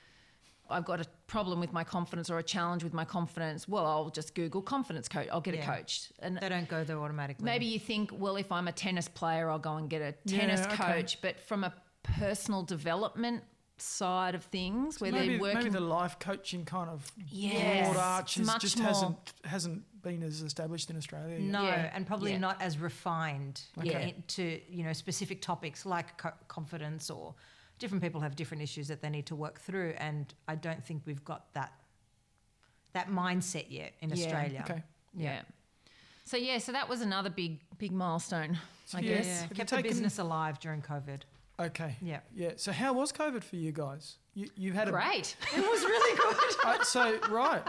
[0.73, 3.69] I've got a problem with my confidence or a challenge with my confidence.
[3.69, 5.29] Well, I'll just Google confidence coach.
[5.31, 5.71] I'll get Yeah.
[5.73, 7.45] a coach, and They don't go there automatically.
[7.45, 10.61] Maybe you think, well, if I'm a tennis player, I'll go and get a tennis
[10.61, 10.93] Yeah, okay.
[10.95, 11.21] coach.
[11.23, 13.45] But from a personal development
[13.79, 17.97] side of things, where maybe, they're working, maybe the life coaching kind of Yes, broad
[18.01, 21.39] arch is, just more- hasn't hasn't been as established in Australia.
[21.39, 21.51] Yet.
[21.51, 21.91] No, Yeah.
[21.95, 22.39] and probably Yeah.
[22.39, 24.15] not as refined Okay.
[24.29, 27.35] to you know specific topics like co- confidence or
[27.83, 31.03] different people have different issues that they need to work through, and I don't think
[31.05, 31.73] we've got that
[32.93, 34.15] that mindset yet in Yeah.
[34.17, 34.61] Australia.
[34.71, 34.83] Okay.
[35.15, 35.43] yeah.
[36.25, 38.59] So yeah, so that was another big big milestone,
[38.95, 39.15] I Yeah.
[39.17, 39.27] guess.
[39.27, 41.23] Yeah, kept the business alive during COVID.
[41.67, 41.97] Okay.
[42.01, 42.21] Yeah.
[42.35, 42.53] Yeah.
[42.57, 44.19] So how was COVID for you guys?
[44.35, 45.37] You you had a Great.
[45.57, 46.39] It was really good.
[46.65, 47.63] Uh, so right.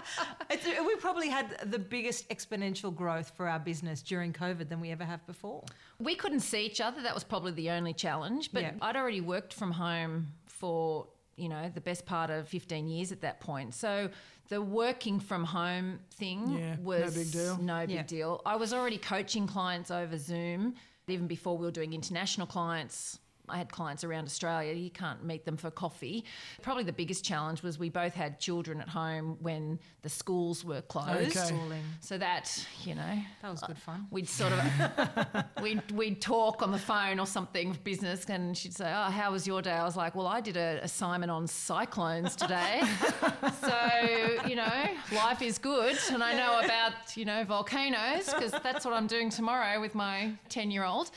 [0.52, 4.92] It's, we probably had the biggest exponential growth for our business during COVID than we
[4.92, 5.64] ever have before.
[6.00, 7.02] We couldn't see each other.
[7.02, 8.52] That was probably the only challenge.
[8.54, 8.72] But Yeah.
[8.82, 13.22] I'd already worked from home for, you know, the best part of 15 years at
[13.22, 13.74] that point.
[13.74, 14.10] So
[14.50, 17.58] the working from home thing Yeah, no big deal.
[17.58, 18.04] No big Yeah.
[18.04, 18.42] deal.
[18.46, 20.76] I was already coaching clients over Zoom.
[21.08, 23.20] Even before we were doing international clients,
[23.54, 24.74] I had clients around Australia.
[24.74, 26.26] You can't meet them for coffee.
[26.64, 30.82] Probably the biggest challenge was we both had children at home when the schools were
[30.82, 31.38] closed.
[31.38, 31.56] Okay.
[32.02, 34.08] So that, you know, That was good fun.
[34.10, 38.74] we'd sort of we'd we'd talk on the phone or something of business and she'd
[38.74, 41.46] say oh how was your day i was like well i did an assignment on
[41.48, 42.82] cyclones today
[43.62, 48.84] so you know life is good and i know about you know volcanoes because that's
[48.86, 51.12] what i'm doing tomorrow with my 10 year old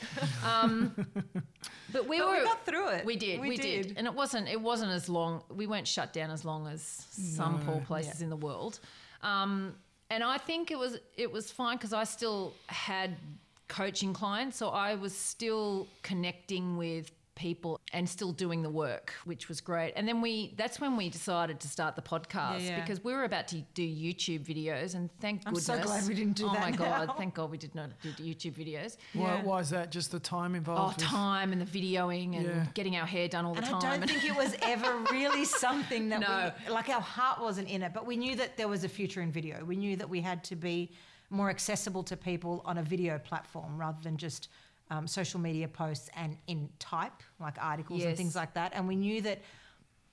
[0.45, 0.93] um,
[1.93, 3.05] but we But were we got through it.
[3.05, 3.87] we did We we, did.
[3.89, 3.97] did.
[3.97, 7.59] and it wasn't it wasn't as long we weren't shut down as long as some
[7.65, 8.79] poor places in the world
[9.23, 9.73] um,
[10.09, 13.15] and I think it was it was fine because I still had
[13.67, 19.47] coaching clients, so I was still connecting with people and still doing the work, which
[19.47, 19.93] was great.
[19.95, 22.81] And then we that's when we decided to start the podcast Yeah, yeah.
[22.81, 25.65] because we were about to do YouTube videos, and thank I'm goodness.
[25.65, 27.05] so glad we didn't do oh that my now.
[27.05, 27.17] god!
[27.17, 28.97] Thank God we did not do YouTube videos.
[29.13, 29.43] Why, Yeah.
[29.43, 29.91] why is that?
[29.91, 30.97] Just the time Oh, involved?
[31.01, 33.83] with- time and the videoing and getting our hair done all the And time.
[34.03, 36.51] I don't think it was ever really something that No.
[36.65, 39.21] we, like our heart wasn't in it, but we knew that there was a future
[39.21, 39.63] in video.
[39.63, 40.91] We knew that we had to be
[41.29, 44.47] more accessible to people on a video platform rather than just
[44.89, 48.71] um, social media posts and in type, like articles and things like that.
[48.75, 49.41] And we knew that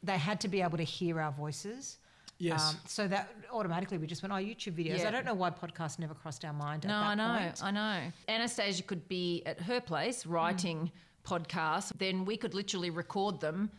[0.03, 1.99] they had to be able to hear our voices.
[2.39, 2.71] Yes.
[2.71, 4.99] Um, so that automatically we just went, oh, YouTube videos.
[4.99, 5.09] Yeah.
[5.09, 6.85] I don't know why podcasts never crossed our mind.
[6.85, 7.63] No, at I know, point.
[7.63, 8.13] I know.
[8.29, 10.91] Anastasia could be at her place writing
[11.25, 13.71] podcasts, then we could literally record them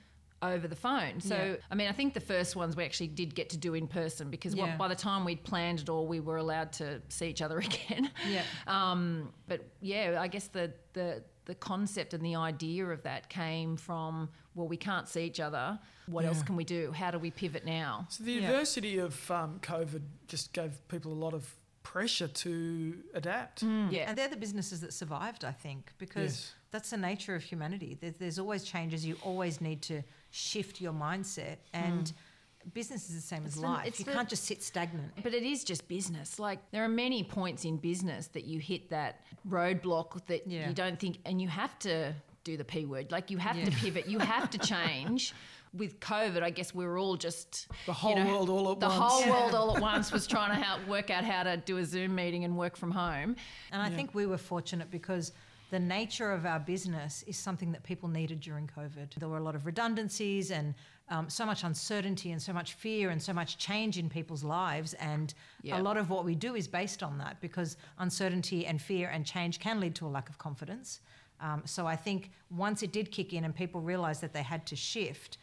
[0.53, 1.19] over the phone.
[1.19, 1.55] So, Yeah.
[1.71, 4.29] I mean, I think the first ones we actually did get to do in person
[4.29, 4.77] because what- Yeah.
[4.77, 8.11] by the time we'd planned it all, we were allowed to see each other again.
[8.29, 8.43] Yeah.
[8.67, 13.77] Um, but yeah, I guess the, the the concept and the idea of that came
[13.77, 15.77] from well, we can't see each other.
[16.07, 16.91] What else can we do?
[16.91, 18.07] How do we pivot now?
[18.09, 18.47] So the Yeah.
[18.49, 21.53] adversity of um, COVID just gave people a lot of
[21.83, 23.61] pressure to adapt.
[23.61, 24.05] Yeah.
[24.09, 26.53] And they're the businesses that survived, I think, because Yes.
[26.71, 27.95] that's the nature of humanity.
[28.01, 29.05] There's, there's always changes.
[29.05, 30.01] You always need to
[30.35, 31.57] shift your mindset.
[31.73, 32.69] And hmm.
[32.73, 33.87] business is the same as It's the- life.
[33.87, 35.13] it's you the- can't just sit stagnant.
[35.23, 36.39] But it is just business.
[36.39, 40.67] Like there are many points in business that you hit that roadblock that Yeah.
[40.67, 43.11] you don't think, and you have to do the p word.
[43.11, 43.65] Like you have Yeah.
[43.65, 44.07] to pivot.
[44.07, 45.33] You have to change.
[45.73, 48.79] With COVID, I guess we were all just The whole you know, world all at
[48.79, 48.97] the once.
[49.01, 51.83] whole world all at once was trying to help work out how to do a
[51.85, 53.35] Zoom meeting and work from home.
[53.73, 53.95] And I Yeah.
[53.97, 55.33] think we were fortunate because
[55.75, 59.13] the nature of our business is something that people needed during COVID.
[59.19, 60.73] There were a lot of redundancies and
[61.09, 64.93] um, so much uncertainty and so much fear and so much change in people's lives.
[64.93, 65.33] And
[65.63, 65.77] Yeah.
[65.77, 69.25] a lot of what we do is based on that because uncertainty and fear and
[69.25, 71.01] change can lead to a lack of confidence.
[71.41, 74.65] Um, so I think once it did kick in and people realised that they had
[74.67, 75.37] to shift,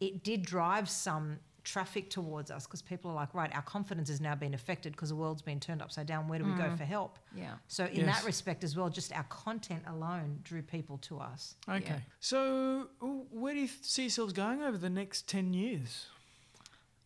[0.00, 4.20] it did drive some traffic towards us because people are like, right, our confidence has
[4.20, 6.26] now been affected because the world's been turned upside down.
[6.26, 6.78] Where do we go mm.
[6.78, 7.18] for help?
[7.36, 7.54] Yeah.
[7.66, 8.18] So in Yes.
[8.20, 11.56] that respect as well, just our content alone drew people to us.
[11.68, 11.84] Okay.
[11.86, 11.98] Yeah.
[12.20, 16.06] So w- where do you see yourselves going over the next 10 years?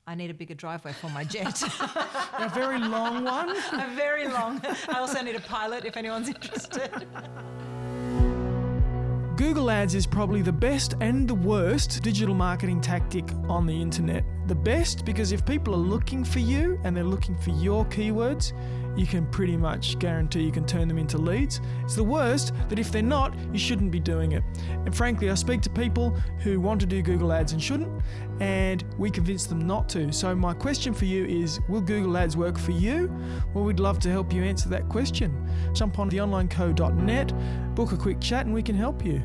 [0.07, 1.63] I need a bigger driveway for my jet.
[2.39, 3.51] A very long one?
[3.73, 4.61] a very long.
[4.89, 7.07] I also need a pilot if anyone's interested.
[9.37, 14.25] Google Ads is probably the best and the worst digital marketing tactic on the internet.
[14.47, 18.53] The best because if people are looking for you and they're looking for your keywords,
[18.97, 21.61] you can pretty much guarantee you can turn them into leads.
[21.83, 24.43] It's the worst that if they're not, you shouldn't be doing it.
[24.85, 28.03] And frankly, I speak to people who want to do Google Ads and shouldn't,
[28.41, 30.13] and we convince them not to.
[30.13, 33.13] So, my question for you is Will Google Ads work for you?
[33.55, 35.49] Well, we'd love to help you answer that question.
[35.73, 39.23] Jump on theonlineco.net, book a quick chat, and we can help you.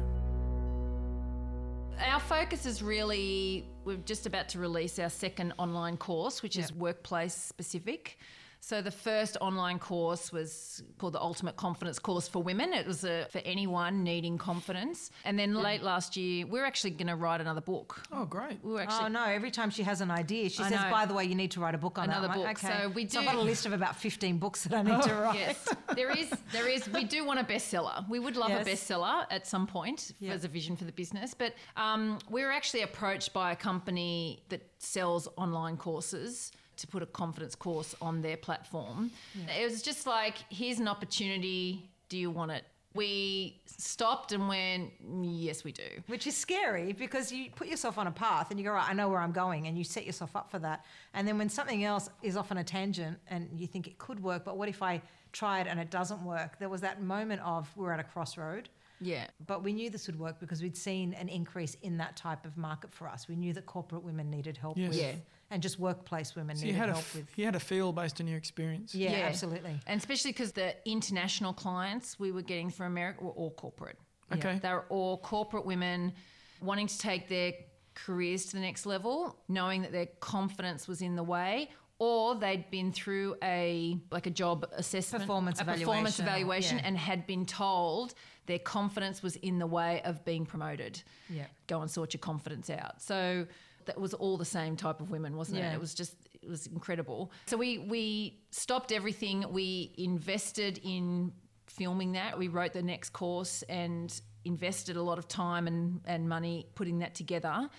[1.99, 6.71] Our focus is really, we're just about to release our second online course, which is
[6.71, 8.19] workplace specific.
[8.59, 12.73] So the first online course was called the Ultimate Confidence Course for Women.
[12.73, 15.09] It was a, for anyone needing confidence.
[15.23, 18.01] And then late last year, we're actually going to write another book.
[18.11, 18.59] Oh, great.
[18.63, 19.23] We were actually oh no!
[19.23, 20.91] Every time she has an idea, she I says, know.
[20.91, 22.69] "By the way, you need to write a book on Another that." I'm like, book.
[22.69, 22.83] Okay.
[22.83, 23.19] So we do.
[23.19, 25.35] I've got a list of about fifteen books that I need to write.
[25.35, 26.29] Yes, there is.
[26.51, 26.89] There is.
[26.89, 28.07] We do want a bestseller.
[28.09, 28.67] We would love Yes.
[28.67, 30.33] a bestseller at some point Yeah.
[30.33, 31.33] as a vision for the business.
[31.33, 37.03] But um, we were actually approached by a company that sells online courses to put
[37.03, 39.11] a confidence course on their platform.
[39.59, 41.89] It was just like, here's an opportunity.
[42.09, 42.63] Do you want it?
[42.93, 45.83] We stopped and went, yes, we do.
[46.07, 48.93] Which is scary because you put yourself on a path and you go, right, I
[48.93, 50.83] know where I'm going, and you set yourself up for that.
[51.13, 54.21] And then when something else is off on a tangent and you think it could
[54.23, 56.57] work, but what if I try it and it doesn't work?
[56.59, 58.69] There was that moment of we're at a crossroad.
[58.99, 59.27] Yeah.
[59.45, 62.57] But we knew this would work because we'd seen an increase in that type of
[62.57, 63.27] market for us.
[63.27, 64.89] We knew that corporate women needed help Yes.
[64.89, 65.11] with, Yeah.
[65.49, 67.37] And just workplace women So you needed had, a, help f- with.
[67.37, 68.93] you had a feel based on your experience.
[68.93, 69.17] Yeah, Yeah.
[69.27, 69.79] absolutely.
[69.87, 73.97] And especially because the international clients we were getting from America were all corporate.
[74.33, 74.59] Okay.
[74.61, 76.13] They were all corporate women
[76.61, 77.53] wanting to take their
[77.93, 82.69] careers to the next level, knowing that their confidence was in the way, or they'd
[82.69, 86.83] been through a like a job assessment, Performance a performance evaluation, evaluation, yeah.
[86.87, 88.13] and had been told
[88.45, 91.01] their confidence was in the way of being promoted.
[91.29, 91.45] Yeah.
[91.67, 93.01] Go and sort your confidence out.
[93.01, 93.47] So
[93.87, 95.71] that was all the same type of women, wasn't Yeah.
[95.71, 95.75] it?
[95.75, 97.31] It was just it was incredible.
[97.47, 99.45] So we we stopped everything.
[99.51, 101.33] We invested in
[101.65, 102.37] filming that.
[102.37, 104.13] We wrote the next course and
[104.45, 107.69] invested a lot of time and, and money putting that together.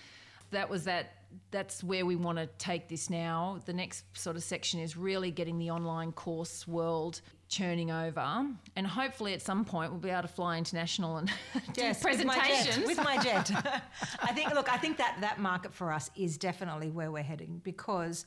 [0.51, 1.13] That was that
[1.51, 3.59] that's where we want to take this now.
[3.65, 8.45] The next sort of section is really getting the online course world churning over.
[8.75, 11.27] And hopefully at some point we'll be able to fly international and
[11.73, 12.87] do Yes, with my jet, presentations.
[12.87, 13.51] with my jet.
[14.21, 14.53] I think.
[14.53, 18.25] Look, I think that that market for us is definitely where we're heading because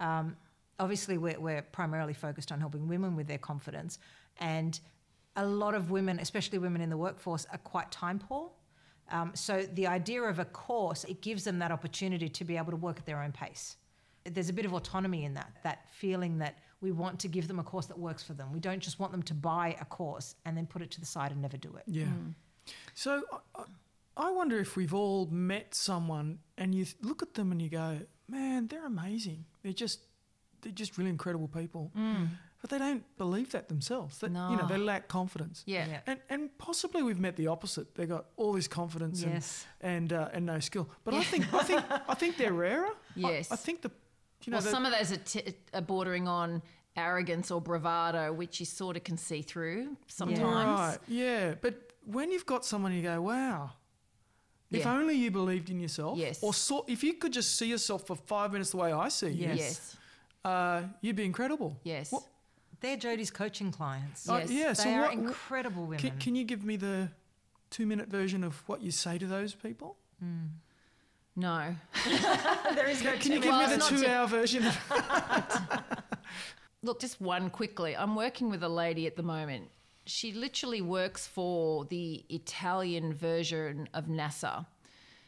[0.00, 0.36] um,
[0.80, 3.98] obviously we're, we're primarily focused on helping women with their confidence,
[4.40, 4.80] and
[5.36, 8.50] a lot of women, especially women in the workforce, are quite time poor.
[9.12, 12.70] Um, so the idea of a course it gives them that opportunity to be able
[12.70, 13.76] to work at their own pace.
[14.24, 15.52] There's a bit of autonomy in that.
[15.64, 18.52] That feeling that we want to give them a course that works for them.
[18.52, 21.06] We don't just want them to buy a course and then put it to the
[21.06, 21.84] side and never do it.
[21.86, 22.06] Yeah.
[22.94, 23.64] So I- I,
[24.28, 28.00] I wonder if we've all met someone and you look at them and you go,
[28.28, 29.44] man, they're amazing.
[29.62, 30.00] They're just,
[30.60, 31.90] they're just really incredible people.
[32.62, 34.18] But they don't believe that themselves.
[34.18, 35.62] That, You know, they lack confidence.
[35.66, 35.86] Yeah.
[35.88, 36.00] Yeah.
[36.06, 37.94] And, and possibly we've met the opposite.
[37.94, 39.66] They got all this confidence Yes.
[39.80, 40.88] and and, uh, and no skill.
[41.04, 42.94] But I think I think I think they're rarer.
[43.16, 43.52] Yes.
[43.52, 43.90] I, think the
[44.44, 46.62] you know well, the- some of those are, t- are bordering on
[46.96, 50.40] arrogance or bravado, which you sort of can see through sometimes.
[50.40, 50.86] Yeah.
[50.88, 50.98] Right.
[51.08, 51.54] Yeah.
[51.60, 51.74] But
[52.06, 53.70] when you've got someone, you go, wow.
[54.70, 54.94] If Yeah.
[54.94, 56.16] only you believed in yourself.
[56.18, 56.38] Yes.
[56.42, 59.28] Or saw, if you could just see yourself for five minutes the way I see
[59.30, 59.58] you, Yes.
[59.58, 59.96] Yes.
[60.44, 61.76] uh, you'd be incredible.
[61.84, 62.10] Yes.
[62.12, 62.24] What-
[62.82, 64.28] They're Jodie's coaching clients.
[64.28, 64.50] Uh, Yes.
[64.50, 64.68] yeah.
[64.68, 65.98] They So are what, incredible women.
[65.98, 67.08] can, can you give me the
[67.70, 69.96] two-minute version of what you say to those people?
[71.34, 71.74] No.
[72.74, 74.64] there is no Can you give Well, me the two-hour version?
[76.82, 77.96] Look, just one quickly.
[77.96, 79.68] I'm working with a lady at the moment.
[80.04, 84.66] She literally works for the Italian version of NASA.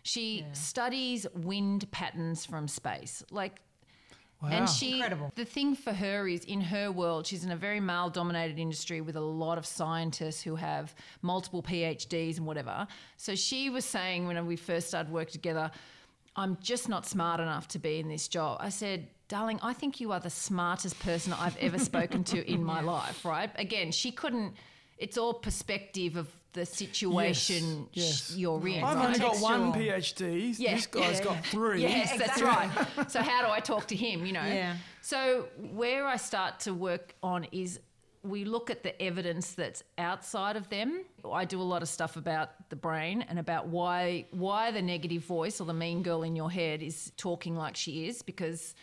[0.03, 3.23] She studies wind patterns from space.
[3.31, 3.61] Like
[4.43, 4.49] wow.
[4.51, 5.33] And she, Incredible.
[5.35, 9.01] the thing for her is in her world, she's in a very male dominated industry
[9.01, 12.87] with a lot of scientists who have multiple PhDs and whatever.
[13.17, 15.71] So she was saying when we first started working together,
[16.37, 18.59] I'm just not smart enough to be in this job.
[18.61, 22.63] I said, darling, I think you are the smartest person I've ever spoken to in
[22.63, 23.51] my life, right?
[23.57, 24.55] Again, she couldn't,
[24.99, 28.31] it's all perspective of the situation yes.
[28.33, 28.83] sh- you're in.
[28.83, 29.07] I've right?
[29.07, 30.55] only got one PhD.
[30.57, 30.77] Yeah.
[30.77, 31.83] This guy's Yeah, got three.
[31.83, 32.71] Yes, that's right.
[33.09, 34.25] So how do I talk to him?
[34.25, 34.45] You know.
[34.45, 34.77] Yeah.
[35.03, 37.81] So where I start to work on is
[38.23, 41.05] we look at the evidence that's outside of them.
[41.31, 45.25] I do a lot of stuff about the brain and about why why the negative
[45.25, 48.75] voice or the mean girl in your head is talking like she is because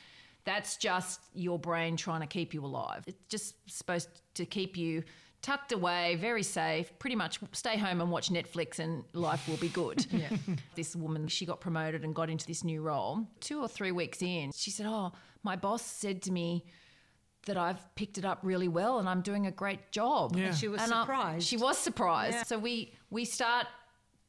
[0.43, 3.03] that's just your brain trying to keep you alive.
[3.07, 5.03] It's just supposed to keep you
[5.41, 9.69] tucked away, very safe, pretty much stay home and watch Netflix and life will be
[9.69, 10.05] good.
[10.11, 10.29] Yeah.
[10.75, 13.27] this woman, she got promoted and got into this new role.
[13.39, 15.11] Two or three weeks in, she said, Oh,
[15.43, 16.65] my boss said to me
[17.47, 20.35] that I've picked it up really well and I'm doing a great job.
[20.35, 20.45] Yeah.
[20.47, 21.47] And she was And I- surprised.
[21.47, 22.35] she was surprised.
[22.35, 22.43] Yeah.
[22.43, 23.65] So we we start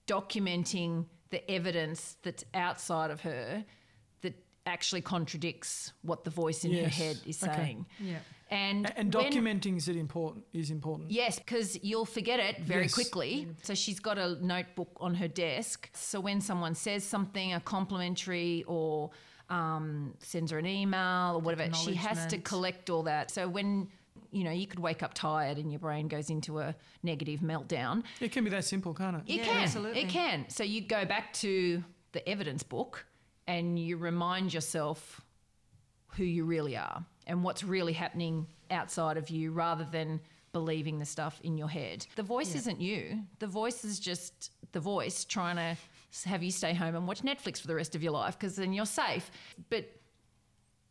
[0.07, 3.65] documenting the evidence that's outside of her
[4.23, 4.35] that
[4.67, 7.55] actually contradicts what the voice in her head is Okay.
[7.55, 7.87] saying.
[8.01, 8.19] Yeah.
[8.53, 11.11] And And documenting is it important is important.
[11.11, 12.95] Yes, because you'll forget it very Yes.
[12.95, 13.49] quickly.
[13.63, 15.89] So she's got a notebook on her desk.
[15.95, 19.11] So when someone says something, a complimentary or
[19.49, 23.31] um, sends her an email or whatever, she has to collect all that.
[23.31, 23.89] So when
[24.31, 28.03] you know, you could wake up tired and your brain goes into a negative meltdown.
[28.21, 29.23] It can be that simple, can't it?
[29.27, 29.63] It Yeah, can.
[29.63, 30.03] absolutely.
[30.03, 30.49] It can.
[30.49, 33.07] So you go back to the evidence book
[33.47, 35.21] and you remind yourself
[36.17, 40.21] who you really are and what's really happening outside of you rather than
[40.53, 42.07] believing the stuff in your head.
[42.17, 43.21] The voice isn't you.
[43.39, 47.61] The voice is just the voice trying to have you stay home and watch Netflix
[47.61, 49.31] for the rest of your life because then you're safe.
[49.71, 49.91] But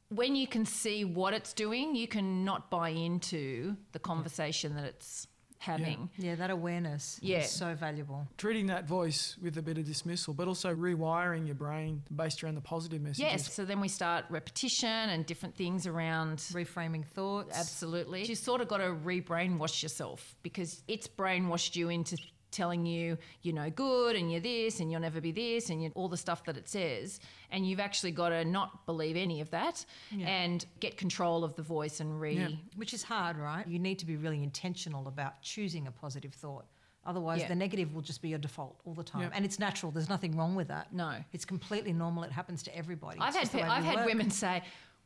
[0.10, 4.86] when you can see what it's doing, you can not buy into the conversation that
[4.86, 5.28] it's
[5.62, 6.10] having.
[6.18, 7.40] Yeah, that awareness Yeah.
[7.44, 8.28] is so valuable.
[8.38, 12.56] Treating that voice with a bit of dismissal, but also rewiring your brain based around
[12.56, 13.20] the positive messages.
[13.46, 13.54] Yes.
[13.54, 16.40] So then we start repetition and different things around.
[16.52, 17.56] Reframing thoughts.
[17.56, 18.24] Absolutely.
[18.26, 22.18] You sort of got to re brainwash yourself because it's brainwashed you into
[22.52, 25.92] telling you you're no good and you're this and you'll never be this and you're
[25.96, 27.20] all the stuff that it says.
[27.52, 29.86] And you've actually got to not believe any of that
[30.20, 32.36] and get control of the voice and re.
[32.36, 32.48] Yeah.
[32.76, 33.68] Which is hard, right?
[33.68, 36.66] You need to be really intentional about choosing a positive thought.
[37.04, 37.48] Otherwise, Yeah.
[37.48, 39.24] the negative will just be your default all the time.
[39.24, 39.32] Yep.
[39.34, 39.92] And it's natural.
[39.92, 40.94] There's nothing wrong with that.
[40.94, 41.16] No.
[41.34, 42.22] It's completely normal.
[42.24, 43.20] It happens to everybody.
[43.20, 44.06] I've It's had I've had work.
[44.06, 44.62] women say,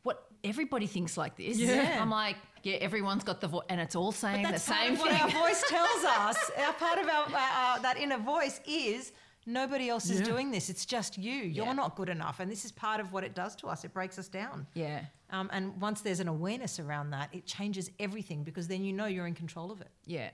[0.06, 0.18] "What
[0.52, 1.98] everybody thinks like this." Yeah.
[2.02, 4.80] I'm like, yeah, everyone's got the voice, and it's all saying But the that's part
[4.80, 5.06] same thing.
[5.06, 6.38] what our voice tells us.
[6.64, 7.24] Our part of our,
[7.62, 9.12] our, that inner voice is
[9.46, 10.26] nobody else is Yeah.
[10.32, 10.68] doing this.
[10.72, 11.32] It's just you.
[11.56, 11.72] You're Yeah.
[11.82, 13.84] not good enough, and this is part of what it does to us.
[13.84, 14.66] It breaks us down.
[14.74, 15.00] yeah.
[15.30, 19.06] Um, and once there's an awareness around that, it changes everything because then you know
[19.06, 19.90] you're in control of it.
[20.04, 20.30] Yeah.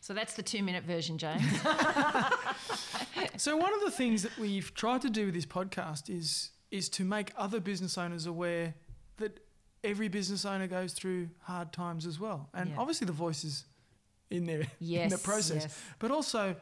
[0.00, 1.42] So that's the two minute version, James.
[3.36, 6.88] So one of the things that we've tried to do with this podcast is is
[6.90, 8.74] to make other business owners aware that
[9.86, 12.48] every business owner goes through hard times as well.
[12.52, 12.76] And Yeah.
[12.78, 13.64] obviously the voice is
[14.30, 15.62] in there in the process.
[15.64, 15.82] yes.
[15.98, 16.56] But also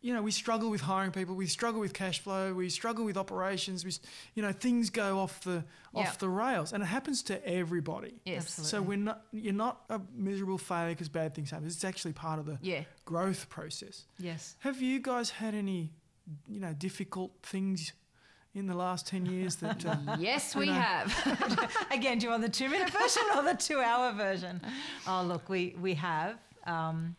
[0.00, 1.34] you know, we struggle with hiring people.
[1.34, 2.54] We struggle with cash flow.
[2.54, 3.84] We struggle with operations.
[3.84, 3.90] We,
[4.36, 6.00] you know, things go off the Yeah.
[6.02, 8.20] off the rails, and it happens to everybody.
[8.24, 8.42] Yes.
[8.44, 8.70] Absolutely.
[8.70, 9.26] So we're not.
[9.32, 11.66] You're not a miserable failure because bad things happen.
[11.66, 12.84] It's actually part of the Yeah.
[13.06, 14.04] growth process.
[14.20, 14.54] Yes.
[14.60, 15.90] Have you guys had any,
[16.46, 17.92] you know, difficult things
[18.54, 19.84] in the last 10 years that.
[19.84, 20.72] Uh, Yes, we know.
[20.72, 21.76] have.
[21.90, 24.60] Again, do you want the two minute version or the two hour version?
[25.06, 26.38] Oh, look, we, we have.
[26.66, 27.14] Um,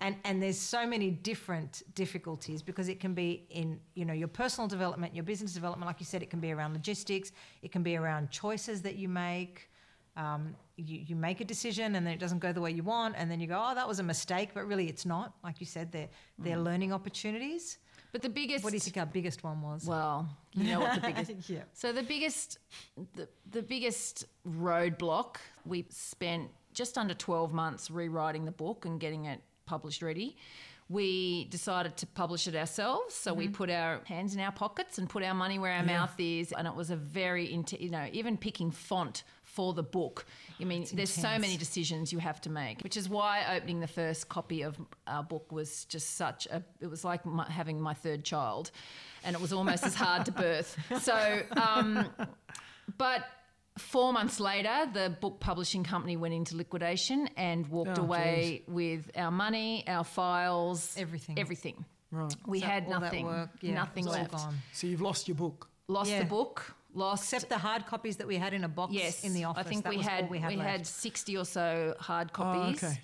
[0.00, 4.28] and, and there's so many different difficulties because it can be in you know your
[4.28, 5.88] personal development, your business development.
[5.88, 7.32] Like you said, it can be around logistics.
[7.62, 9.68] It can be around choices that you make.
[10.16, 13.14] Um, you, you make a decision and then it doesn't go the way you want,
[13.18, 15.34] and then you go, oh, that was a mistake, but really it's not.
[15.42, 16.08] Like you said, they're,
[16.38, 17.78] they're learning opportunities.
[18.12, 18.64] But the biggest.
[18.64, 19.84] What do you think our biggest one was?
[19.84, 21.32] Well, you know what the biggest.
[21.50, 21.62] yeah.
[21.72, 22.58] So the biggest,
[23.14, 25.36] the, the biggest roadblock
[25.66, 30.36] we spent just under twelve months rewriting the book and getting it published ready.
[30.90, 33.52] We decided to publish it ourselves, so we mm-hmm.
[33.52, 36.66] put our hands in our pockets and put our money where our mouth is, and
[36.66, 39.22] it was a very, int- you know, even picking font
[39.54, 40.24] for the book.
[40.60, 43.86] I mean, there's so many decisions you have to make, which is why opening the
[43.88, 44.76] first copy of
[45.06, 46.62] our book was just such a.
[46.80, 48.70] It was like my, having my third child,
[49.24, 50.76] and it was almost as hard to birth.
[51.00, 52.08] So, um,
[52.96, 53.24] but
[53.78, 59.10] four months later, the book publishing company went into liquidation and walked Oh, away with
[59.16, 61.38] our money, our files, Everything.
[61.38, 61.84] everything.
[62.10, 62.34] Right.
[62.46, 64.32] We So had all that nothing, work, yeah, nothing left.
[64.32, 64.56] gone.
[64.72, 65.68] So you've lost your book.
[65.88, 66.20] Lost Yeah.
[66.20, 66.74] the book.
[66.98, 69.64] Lost Except the hard copies that we had in a box Yes, in the office.
[69.64, 73.00] I think that we was all had we had, sixty or so hard copies, okay.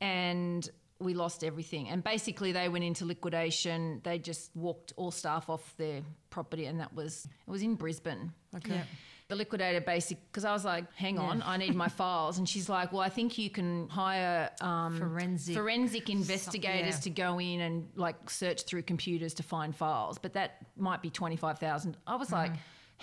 [0.00, 0.68] and
[1.00, 1.88] we lost everything.
[1.88, 4.00] And basically, they went into liquidation.
[4.04, 8.32] They just walked all staff off their property, and that was it was in Brisbane.
[8.54, 8.74] Okay.
[8.74, 8.84] Yeah.
[9.26, 12.68] The liquidator basic because I was like, hang on, I need my files, and she's
[12.68, 17.00] like, well, I think you can hire um, Forensic forensic investigators yeah.
[17.00, 21.10] to go in and like search through computers to find files, but that might be
[21.10, 21.96] twenty five thousand.
[22.06, 22.52] I was like,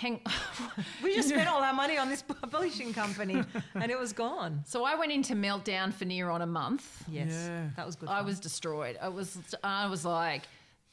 [0.01, 0.19] hang.
[1.03, 3.43] We just spent all our money on this publishing company,
[3.75, 4.63] and it was gone.
[4.65, 7.03] So I went into meltdown for near on a month.
[7.07, 7.69] Yes, Yeah.
[7.75, 8.09] that was good.
[8.09, 8.25] I fun.
[8.25, 8.97] was destroyed.
[9.01, 10.43] I was I was like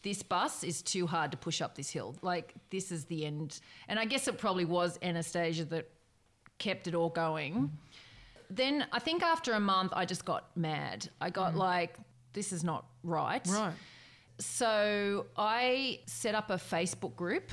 [0.03, 2.15] this bus is too hard to push up this hill.
[2.23, 3.61] Like this is the end.
[3.89, 5.91] And I guess it probably was Anastasia that
[6.59, 7.73] kept it all going.
[8.51, 11.09] Then I think after a month I just got mad.
[11.21, 11.59] I got mm.
[11.59, 11.97] like
[12.33, 13.47] this is not right.
[13.49, 13.75] Right.
[14.39, 17.51] So I set up a Facebook group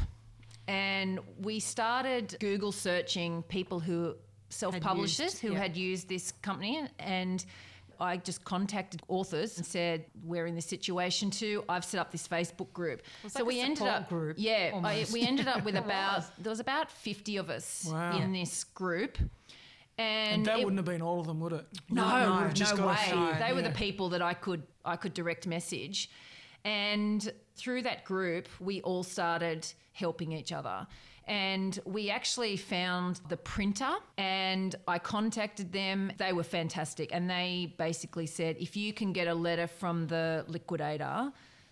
[0.67, 4.15] and we started Google searching people who
[4.49, 5.59] self publishers who yeah.
[5.59, 7.45] had used this company and
[7.99, 11.63] I just contacted authors and said, We're in this situation too.
[11.69, 13.01] I've set up this Facebook group.
[13.27, 14.79] so like we ended up group, Yeah.
[14.83, 18.17] I, we ended up with about there was about fifty of us Wow.
[18.17, 19.17] in this group.
[19.97, 21.65] And, And that it- wouldn't have been all of them, would it?
[21.89, 23.37] no, no, would've just got a few, way.
[23.39, 26.09] They were the people that I could I could direct message,
[26.65, 30.85] and through that group, we all started helping each other.
[31.27, 36.11] And we actually found the printer and I contacted them.
[36.17, 37.09] They were fantastic.
[37.13, 41.31] And they basically said, if you can get a letter from the liquidator,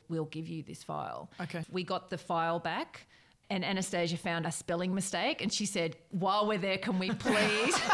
[0.10, 1.30] we'll give you this file.
[1.42, 1.64] Okay.
[1.72, 3.06] We got the file back.
[3.50, 7.80] And Anastasia found a spelling mistake and she said, While we're there, can we please?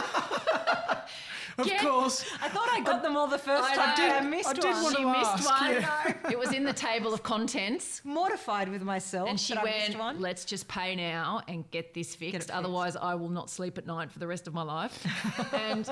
[1.60, 2.26] Of course.
[2.42, 3.96] I thought I got them all the first I time.
[3.96, 4.84] did- I missed I did one.
[4.84, 5.72] want she missed ask, one.
[5.74, 6.14] yeah.
[6.32, 8.02] It was in the table of contents.
[8.04, 9.30] Mortified with myself.
[9.30, 10.20] And she that I missed went, one.
[10.22, 12.34] let's just pay now and get this fixed.
[12.34, 12.52] fixed.
[12.52, 15.06] Otherwise, I will not sleep at night for the rest of my life.
[15.54, 15.90] and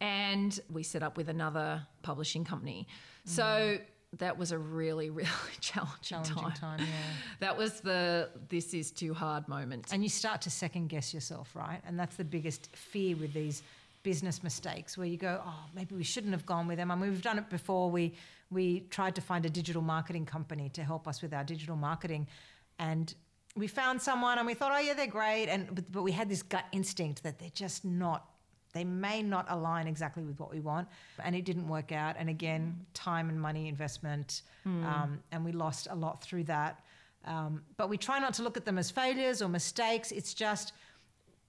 [0.00, 2.86] and we set up with another publishing company.
[3.24, 3.82] So mm-hmm.
[4.18, 5.28] that was a really, really
[5.60, 6.52] challenging, Challenging time.
[6.52, 6.86] time, yeah.
[7.40, 9.92] That was the this is too hard moment.
[9.92, 11.80] And you start to second guess yourself, right?
[11.86, 13.62] And that's the biggest fear with these
[14.06, 16.92] business mistakes where you go, oh, maybe we shouldn't have gone with them.
[16.92, 17.90] I mean, we've done it before.
[17.90, 18.04] We
[18.58, 18.66] we
[18.98, 22.28] tried to find a digital marketing company to help us with our digital marketing,
[22.78, 23.12] and
[23.56, 26.28] we found someone, and we thought, oh yeah, they're great, and but, but we had
[26.28, 28.20] this gut instinct that they're just not.
[28.72, 30.86] They may not align exactly with what we want,
[31.24, 32.14] and it didn't work out.
[32.20, 36.74] And again, time and money investment, um, and we lost a lot through that.
[37.24, 40.12] Um, but we try not to look at them as failures or mistakes.
[40.12, 40.72] It's just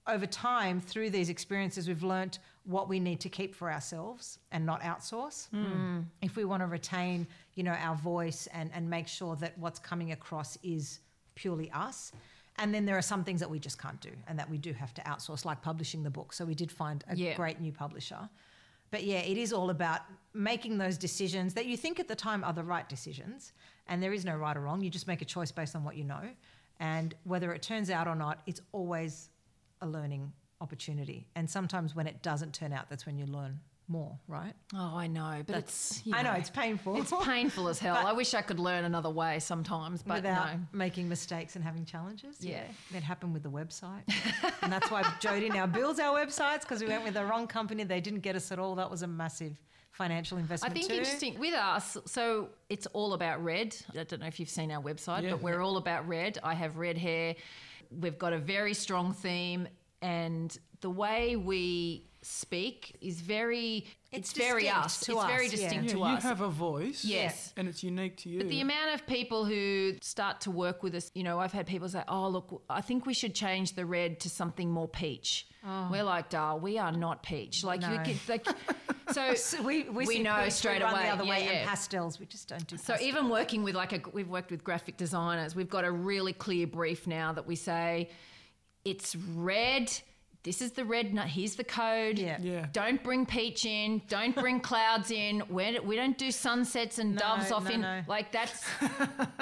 [0.08, 4.64] over time, through these experiences, we've learnt what we need to keep for ourselves and
[4.64, 5.48] not outsource.
[5.50, 5.64] Hmm.
[5.64, 6.04] Mm.
[6.22, 9.78] If we want to retain, you know, our voice and, and make sure that what's
[9.78, 11.00] coming across is
[11.34, 12.12] purely us.
[12.56, 14.72] And then there are some things that we just can't do and that we do
[14.72, 16.32] have to outsource, like publishing the book.
[16.32, 17.36] So we did find a Yeah.
[17.36, 18.28] great new publisher.
[18.90, 20.00] But yeah, it is all about
[20.34, 23.52] making those decisions that you think at the time are the right decisions.
[23.86, 24.82] And there is no right or wrong.
[24.82, 26.28] You just make a choice based on what you know.
[26.80, 29.30] And whether it turns out or not, it's always
[29.80, 31.28] a learning opportunity.
[31.36, 34.52] And sometimes when it doesn't turn out, that's when you learn more, right?
[34.74, 37.00] Oh, I know, but it's you I know it's painful.
[37.00, 37.96] it's painful as hell.
[38.06, 40.60] I wish I could learn another way sometimes, but without no.
[40.72, 42.36] making mistakes and having challenges.
[42.40, 42.64] Yeah.
[42.92, 44.02] That happened with the website.
[44.62, 47.84] and that's why Jodie now builds our websites because we went with the wrong company.
[47.84, 48.74] They didn't get us at all.
[48.74, 49.58] That was a massive
[49.92, 50.70] financial investment.
[50.70, 50.94] I think too.
[50.94, 53.74] interesting with us, so it's all about red.
[53.90, 55.30] I don't know if you've seen our website, Yeah.
[55.30, 56.38] but we're all about red.
[56.42, 57.34] I have red hair.
[57.90, 59.68] We've got a very strong theme,
[60.02, 65.00] and the way we speak is very it's, It's very distinct us.
[65.00, 65.58] to it's very us, yeah.
[65.58, 66.22] distinct Yeah, to you us.
[66.22, 67.04] You have a voice.
[67.04, 67.52] Yes.
[67.56, 68.38] And it's unique to you.
[68.38, 71.66] But the amount of people who start to work with us, you know, I've had
[71.66, 75.46] people say, "Oh, look, I think we should change the red to something more peach."
[75.70, 75.88] Oh.
[75.90, 78.02] We're like, "Darl, we are not peach." Like you No.
[78.02, 78.46] can, like,
[79.12, 81.02] so, So we, we, we know peach, straight we run away.
[81.04, 81.50] the other Yeah, way yeah.
[81.50, 82.18] and pastels.
[82.18, 83.08] We just don't do So pastels.
[83.08, 86.66] even working with like a, we've worked with graphic designers, we've got a really clear
[86.66, 88.08] brief now that we say
[88.84, 89.92] it's red.
[90.44, 91.12] This is the red.
[91.12, 92.18] No, here's the code.
[92.18, 92.38] Yeah.
[92.40, 92.66] Yeah.
[92.72, 94.00] Don't bring peach in.
[94.08, 95.42] Don't bring clouds in.
[95.48, 97.80] We're, we don't do sunsets and No, doves off no, in.
[97.82, 98.02] no.
[98.06, 98.64] Like that's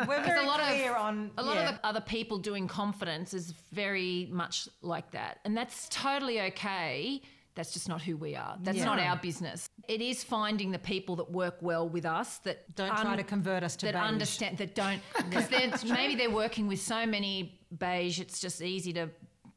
[0.09, 1.69] We're very a lot of- clear on a lot yeah.
[1.69, 7.21] of the other people doing confidence is very much like that, and that's totally okay.
[7.55, 8.59] That's just not who we are.
[8.63, 8.85] That's Yeah.
[8.85, 9.67] not our business.
[9.89, 13.63] It is finding the people that work well with us that Don't try to convert
[13.63, 14.03] us to that beige.
[14.03, 18.21] understand that don't because they're maybe they're working with so many beige.
[18.21, 19.09] It's just easy to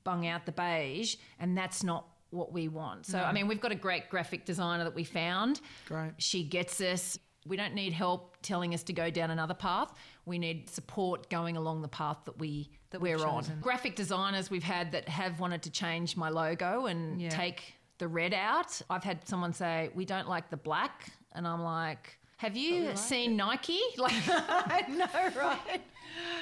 [0.04, 3.06] bung out the beige, and that's not what we want.
[3.06, 5.62] So I mean, we've got a great graphic designer that we found.
[5.88, 6.12] Great.
[6.18, 7.18] She gets us.
[7.48, 9.94] We don't need help telling us to go down another path.
[10.26, 13.46] We need support going along the path that we That we're on.
[13.62, 17.30] Graphic designers we've had that have wanted to change my logo and Yeah.
[17.30, 18.82] take the red out.
[18.90, 22.96] I've had someone say we don't like the black, and I'm like, have you oh,
[22.96, 23.80] seen Nike?
[23.98, 25.82] Like, I know, right?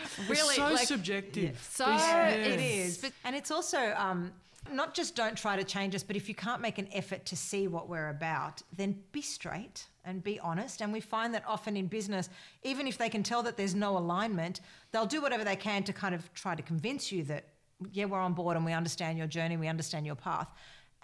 [0.03, 1.59] It's really, so like, subjective.
[1.71, 2.65] so This- It yeah.
[2.65, 3.11] is.
[3.23, 4.31] And it's also um,
[4.71, 7.35] not just don't try to change us, but if you can't make an effort to
[7.35, 10.81] see what we're about, then be straight and be honest.
[10.81, 12.29] And we find that often in business,
[12.63, 14.61] even if they can tell that there's no alignment,
[14.91, 17.45] they'll do whatever they can to kind of try to convince you that,
[17.91, 20.47] yeah, we're on board and we understand your journey, we understand your path.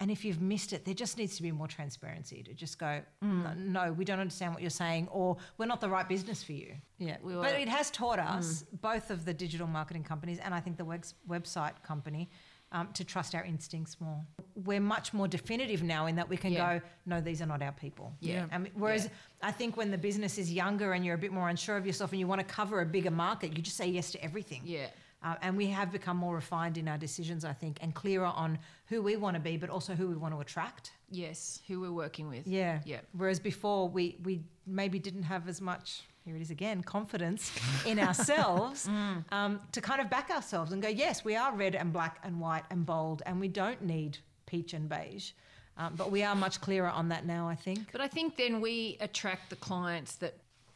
[0.00, 3.00] And if you've missed it, there just needs to be more transparency to just go,
[3.22, 6.52] no, no, we don't understand what you're saying, or we're not the right business for
[6.52, 6.74] you.
[6.98, 7.16] Yeah.
[7.22, 8.28] We but it has taught mm.
[8.28, 10.84] us, both of the digital marketing companies and I think the
[11.28, 12.28] website company,
[12.72, 14.20] um, to trust our instincts more.
[14.64, 16.78] We're much more definitive now in that we can Yeah.
[16.78, 18.12] go, no, these are not our people.
[18.20, 18.46] Yeah.
[18.50, 19.08] And whereas
[19.42, 22.10] I think when the business is younger and you're a bit more unsure of yourself
[22.10, 24.62] and you want to cover a bigger market, you just say yes to everything.
[24.64, 24.88] Yeah.
[25.24, 28.58] Uh, and we have become more refined in our decisions, I think, and clearer on
[28.86, 30.92] who we want to be, but also who we want to attract.
[31.10, 32.46] Yes, who we're working with.
[32.46, 32.80] Yeah.
[32.84, 33.00] Yeah.
[33.16, 36.02] Whereas before we we maybe didn't have as much.
[36.26, 37.52] Here it is again, confidence
[37.86, 39.24] in ourselves Mm.
[39.32, 42.40] um, to kind of back ourselves and go, yes, we are red and black and
[42.40, 45.32] white and bold, and we don't need peach and beige.
[45.76, 47.90] Um, but we are much clearer on that now, I think.
[47.92, 50.34] But I think then we attract the clients that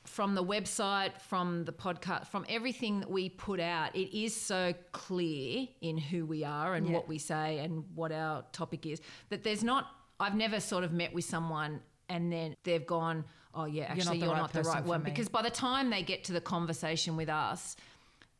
[0.08, 4.72] from the website, from the podcast, from everything that we put out, it is so
[4.92, 6.94] clear in who we are and Yeah.
[6.94, 9.86] what we say and what our topic is that there's not,
[10.18, 14.26] I've never sort of met with someone and then they've gone, oh, yeah, actually, the
[14.26, 15.02] you're right not the right one.
[15.02, 15.10] me.
[15.10, 17.76] Because by the time they get to the conversation with us,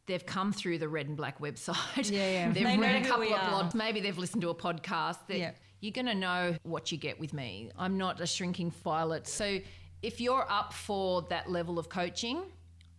[0.06, 2.10] they've come through the red and black website.
[2.10, 2.50] Yeah, yeah.
[2.52, 3.74] They've They read a couple of blogs.
[3.74, 5.18] Maybe they've listened to a podcast.
[5.28, 5.50] That Yeah.
[5.80, 7.70] You're going to know what you get with me.
[7.78, 9.28] I'm not a shrinking violet.
[9.28, 9.58] So
[10.02, 12.42] if you're up for that level of coaching,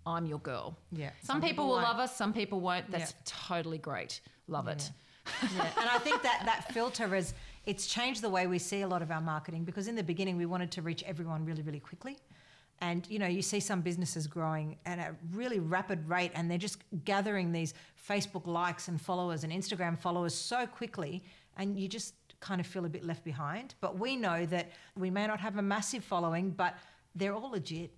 [0.06, 0.78] I'm your girl.
[0.92, 1.10] Yeah.
[1.22, 1.84] Some, Some people, people will won't.
[1.86, 2.90] love us, some people won't.
[2.92, 3.18] That's Yeah.
[3.48, 4.22] totally great.
[4.48, 4.92] Love it.
[5.56, 5.70] yeah.
[5.80, 7.34] And I think that that filter is
[7.66, 10.38] it's changed the way we see a lot of our marketing because in the beginning
[10.38, 12.18] we wanted to reach everyone really, really quickly.
[12.82, 16.58] And you know, you see some businesses growing at a really rapid rate and they're
[16.58, 17.74] just gathering these
[18.10, 21.24] Facebook likes and followers and Instagram followers so quickly
[21.58, 23.76] and you just kind of feel a bit left behind.
[23.82, 26.76] But we know that we may not have a massive following, but
[27.16, 27.92] they're all legit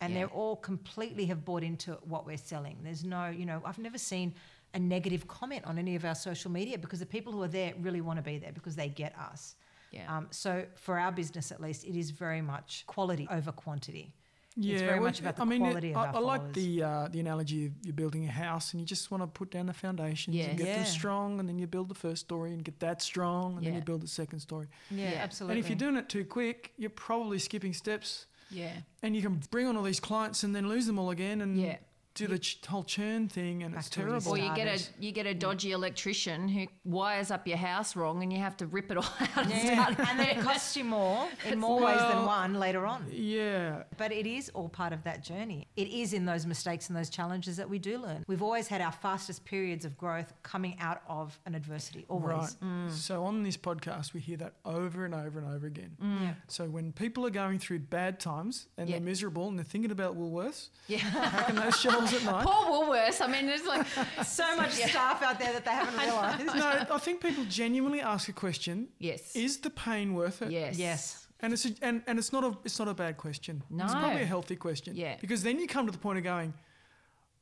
[0.00, 0.20] and Yeah.
[0.20, 2.78] they're all completely have bought into what we're selling.
[2.82, 4.34] There's no, you know, I've never seen
[4.74, 7.74] a negative comment on any of our social media because the people who are there
[7.80, 9.56] really want to be there because they get us.
[9.90, 10.16] Yeah.
[10.16, 14.14] Um, so for our business, at least, it is very much quality over quantity.
[14.56, 16.82] Yeah, it's very well, much about the I mean, quality of I, I like the
[16.82, 19.66] uh, the analogy of you're building a house and you just want to put down
[19.66, 20.48] the foundations Yes.
[20.48, 20.76] and get Yeah.
[20.76, 23.74] them strong, and then you build the first story and get that strong, and then
[23.74, 24.68] you build the second story.
[24.90, 25.22] yeah, Yeah.
[25.22, 25.56] absolutely.
[25.56, 28.72] And if you're doing it too quick, you're probably skipping steps, Yeah.
[29.02, 31.58] and you can bring on all these clients and then lose them all again, and
[31.58, 31.78] Yeah.
[32.14, 34.32] Do the ch- whole churn thing, and Back it's to where you terrible.
[34.32, 38.22] Or you get a you get a dodgy electrician who wires up your house wrong,
[38.22, 39.36] and you have to rip it all out.
[39.36, 39.84] and yeah.
[39.86, 43.06] start and then it costs you more in more ways than one later on.
[43.10, 45.68] Yeah, But it is all part of that journey.
[45.76, 48.24] It is in those mistakes and those challenges that we do learn.
[48.26, 52.22] We've always had our fastest periods of growth coming out of an adversity, always.
[52.36, 52.54] right.
[52.62, 52.90] Mm.
[52.90, 55.96] So on this podcast, we hear that over and over and over again.
[56.02, 56.20] Mm.
[56.22, 56.34] Yeah.
[56.48, 58.96] So when people are going through bad times and Yeah.
[58.96, 60.98] they're miserable and they're thinking about Woolworths, Yeah.
[61.10, 62.44] packing those shelves at night.
[62.46, 63.20] Poor Woolworths.
[63.20, 63.86] I mean, there's like
[64.24, 66.46] So much staff out there that they haven't realised.
[66.46, 70.50] no, I think people genuinely ask a question: yes, Is the pain worth it?
[70.50, 71.18] yes, Yes.
[71.40, 73.62] And it's a, and, and it's not a it's not a bad question.
[73.68, 73.84] No.
[73.84, 74.94] It's probably a healthy question.
[74.96, 75.16] Yeah.
[75.20, 76.54] Because then you come to the point of going,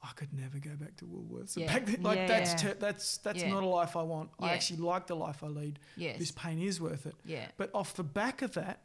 [0.02, 1.54] I could never go back to Woolworths.
[1.54, 1.66] Yeah.
[1.66, 2.26] Back then, like Yeah.
[2.26, 3.50] that's ter- that's that's Yeah.
[3.50, 4.30] not a life I want.
[4.40, 5.78] I actually like the life I lead.
[5.98, 6.18] Yes.
[6.18, 7.14] This pain is worth it.
[7.26, 7.44] Yeah.
[7.58, 8.80] But off the back of that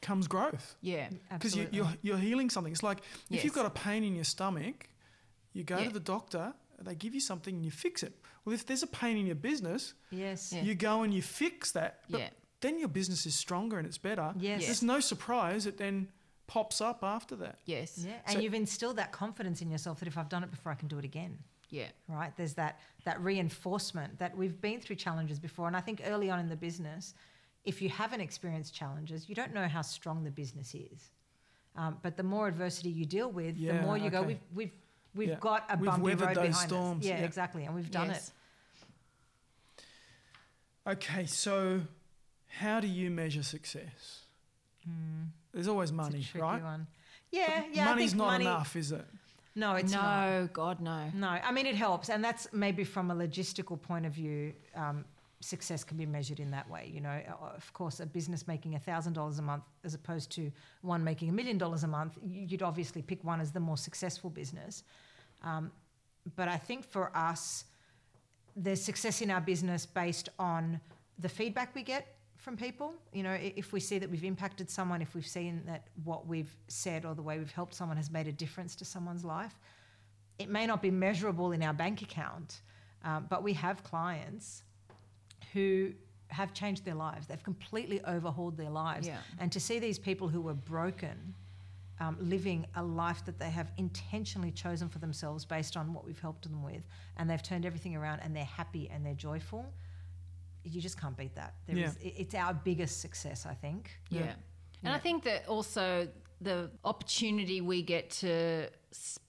[0.00, 1.08] comes growth Yeah.
[1.32, 1.76] because you, Absolutely.
[1.76, 2.72] you're you're healing something.
[2.72, 4.88] It's like if you've got a pain in your stomach,
[5.52, 5.84] you go Yeah.
[5.88, 8.14] to the doctor, they give you something and you fix it.
[8.44, 10.52] Well, if there's a pain in your business, yes.
[10.52, 10.62] Yeah.
[10.62, 12.00] you go and you fix that.
[12.08, 12.30] But Yeah.
[12.60, 14.32] then your business is stronger and it's better.
[14.38, 14.64] Yes.
[14.64, 16.08] There's no surprise it then
[16.46, 17.58] pops up after that.
[17.66, 17.98] Yes.
[17.98, 18.12] Yeah.
[18.26, 20.74] And So- you've instilled that confidence in yourself that if I've done it before, I
[20.74, 21.38] can do it again.
[21.72, 21.88] Yeah.
[22.08, 22.34] right?
[22.36, 26.40] There's that that reinforcement that we've been through challenges before, and I think early on
[26.40, 27.14] in the business,
[27.64, 31.10] if you haven't experienced challenges, you don't know how strong the business is.
[31.76, 34.22] Um, but the more adversity you deal with, Yeah, the more you go.
[34.22, 34.72] We've we've
[35.14, 35.36] we've Yeah.
[35.40, 37.08] got a We've bumpy weathered road those behind storms, us.
[37.10, 37.24] Yeah, yeah.
[37.24, 38.28] exactly, and we've done yes.
[38.28, 39.82] it.
[40.90, 41.82] Okay, so
[42.48, 44.22] how do you measure success?
[45.52, 45.90] There's always.
[45.90, 46.62] It's a money, tricky right?
[46.62, 46.86] one.
[47.30, 47.82] Yeah, yeah.
[47.86, 49.04] I Money's think not money, enough, is it?
[49.54, 50.30] No, it's not.
[50.30, 50.52] no, not.
[50.52, 51.10] God, no.
[51.14, 54.54] No, I mean it helps, and that's maybe from a logistical point of view.
[54.74, 55.04] Um,
[55.40, 56.90] success can be measured in that way.
[56.92, 60.52] You know, Uh, of course, a business making thousand dollars a month as opposed to
[60.82, 64.30] one making a million dollars a month, you'd obviously pick one as the more successful
[64.30, 64.84] business.
[65.42, 65.72] Um,
[66.36, 67.64] but I think for us,
[68.54, 70.80] there's success in our business based on
[71.18, 72.94] the feedback we get from people.
[73.12, 76.54] You know, if we see that we've impacted someone, if we've seen that what we've
[76.68, 79.58] said or the way we've helped someone has made a difference to someone's life,
[80.38, 82.60] it may not be measurable in our bank account,
[83.04, 84.62] um, but we have clients
[85.52, 85.92] who
[86.28, 87.26] have changed their lives.
[87.26, 89.06] They've completely overhauled their lives.
[89.06, 89.18] Yeah.
[89.38, 91.34] And to see these people who were broken
[91.98, 96.18] um, living a life that they have intentionally chosen for themselves based on what we've
[96.20, 96.82] helped them with,
[97.18, 99.66] and they've turned everything around and they're happy and they're joyful,
[100.64, 101.54] you just can't beat that.
[101.66, 101.86] There Yeah.
[101.88, 103.90] is- it's our biggest success, I think.
[104.08, 104.34] Yeah.
[104.82, 106.08] And I think that also
[106.40, 108.70] the opportunity we get to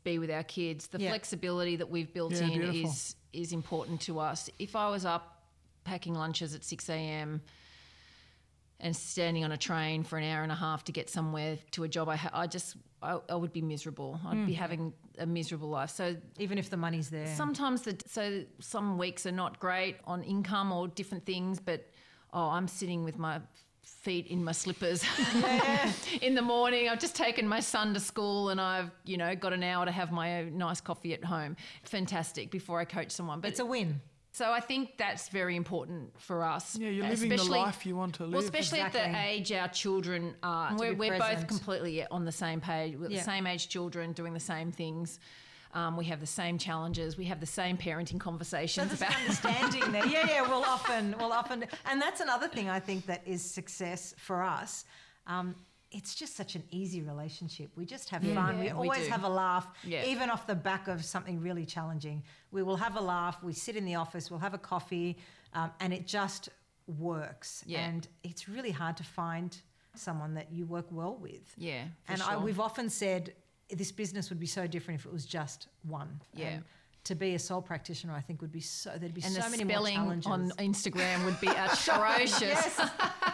[0.05, 1.09] be with our kids, the Yeah.
[1.09, 2.89] flexibility that we've built Yeah, in beautiful.
[2.91, 4.49] is is important to us.
[4.59, 5.30] If I was up
[5.83, 7.41] packing lunches at 6 a.m.
[8.79, 11.83] and standing on a train for an hour and a half to get somewhere to
[11.83, 14.19] a job, I, ha- I just, I, I would be miserable.
[14.25, 14.45] I'd Mm.
[14.47, 15.89] be having a miserable life.
[15.91, 17.27] So Even if the money's there.
[17.35, 21.85] Sometimes the so some weeks are not great on income or different things, but
[22.33, 23.41] oh, I'm sitting with my
[23.83, 25.03] feet in my slippers
[26.21, 26.87] in the morning.
[26.89, 29.91] I've just taken my son to school and I've you know got an hour to
[29.91, 31.55] have my nice coffee at home.
[31.83, 33.99] Fantastic before I coach someone, but it's a win.
[34.33, 36.77] So I think that's very important for us.
[36.77, 38.33] Yeah, you're living the especially- life you want to live.
[38.33, 40.69] Well, especially at the age our children are.
[40.69, 42.95] To We're, be we're both completely on the same page.
[42.97, 43.17] We're Yeah.
[43.19, 45.19] the same age children doing the same things.
[45.73, 47.17] Um, we have the same challenges.
[47.17, 49.15] We have the same parenting conversations there's about.
[49.21, 50.05] understanding there.
[50.05, 50.41] Yeah, yeah.
[50.41, 54.83] We'll often, we'll often, and that's another thing I think that is success for us.
[55.27, 55.55] Um,
[55.91, 57.69] it's just such an easy relationship.
[57.75, 58.59] We just have fun.
[58.59, 59.09] we Yeah, we always do.
[59.11, 60.05] have a laugh, Yeah.
[60.05, 62.23] even off the back of something really challenging.
[62.51, 63.43] We will have a laugh.
[63.43, 64.31] We sit in the office.
[64.31, 65.17] We'll have a coffee,
[65.53, 66.49] um, and it just
[66.97, 67.63] works.
[67.67, 67.85] Yeah.
[67.87, 69.55] And it's really hard to find
[69.95, 71.53] someone that you work well with.
[71.57, 73.33] Yeah, for and I, we've often said
[73.69, 76.21] this business would be so different if it was just one.
[76.33, 76.47] Yeah.
[76.47, 76.63] And
[77.03, 78.91] to be a sole practitioner, I think would be so.
[78.97, 80.27] There'd be and so the many more spelling challenges.
[80.27, 82.41] on Instagram would be atrocious.
[82.41, 82.91] yes,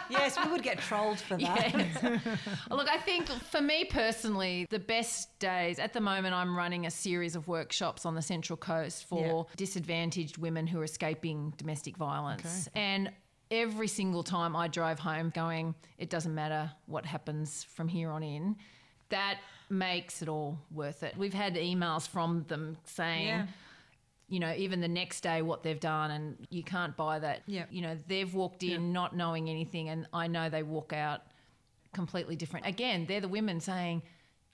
[0.08, 1.74] yes, we would get trolled for that.
[1.74, 2.02] Yes.
[2.70, 6.90] Look, I think for me personally, the best days at the moment, I'm running a
[6.90, 12.68] series of workshops on the Central Coast for disadvantaged women who are escaping domestic violence.
[12.74, 13.10] And
[13.50, 18.22] every single time I drive home going, it doesn't matter what happens from here on
[18.22, 18.56] in,
[19.10, 19.38] that
[19.70, 21.16] makes it all worth it.
[21.16, 23.46] We've had emails from them saying, Yeah.
[24.28, 27.42] you know, even the next day what they've done, and you can't buy that.
[27.46, 27.64] Yeah.
[27.70, 31.22] You know, they've walked in not knowing anything, and I know they walk out
[31.92, 32.66] completely different.
[32.66, 34.02] Again, they're the women saying,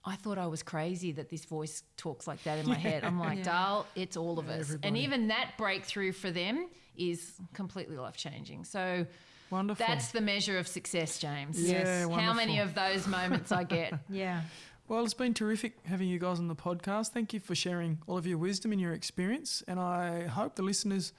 [0.05, 3.05] I thought I was crazy that this voice talks like that in my head.
[3.05, 3.45] I'm like, Yeah.
[3.45, 4.77] Dal, it's all of us.
[4.83, 8.65] And even that breakthrough for them is completely life changing.
[8.65, 9.07] So
[9.51, 9.85] Wonderful.
[9.87, 11.61] that's the measure of success, James.
[11.61, 13.95] Yeah, How many of those moments I get.
[14.11, 14.43] Yeah.
[14.87, 17.09] Well, it's been terrific having you guys on the podcast.
[17.09, 19.63] Thank you for sharing all of your wisdom and your experience.
[19.67, 21.15] And I hope the listeners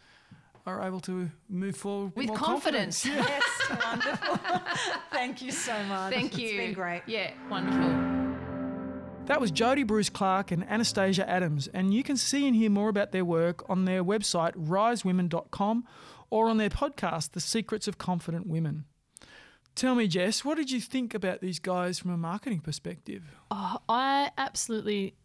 [0.67, 3.05] are able to move forward With more confidence.
[3.05, 3.25] Yeah.
[3.27, 3.43] Yes,
[3.83, 4.39] wonderful.
[5.11, 6.13] Thank you so much.
[6.13, 6.47] Thank you.
[6.47, 7.01] It's been great.
[7.07, 8.15] Yeah, wonderful.
[9.25, 12.89] That was Jodie Bruce Clarke and Anastasia Adams, and you can see and hear more
[12.89, 15.85] about their work on their website risewomen.com
[16.29, 18.85] or on their podcast, The Secrets of Confident Women.
[19.75, 23.23] Tell me, Jess, what did you think about these guys from a marketing perspective?
[23.51, 25.15] Oh, I absolutely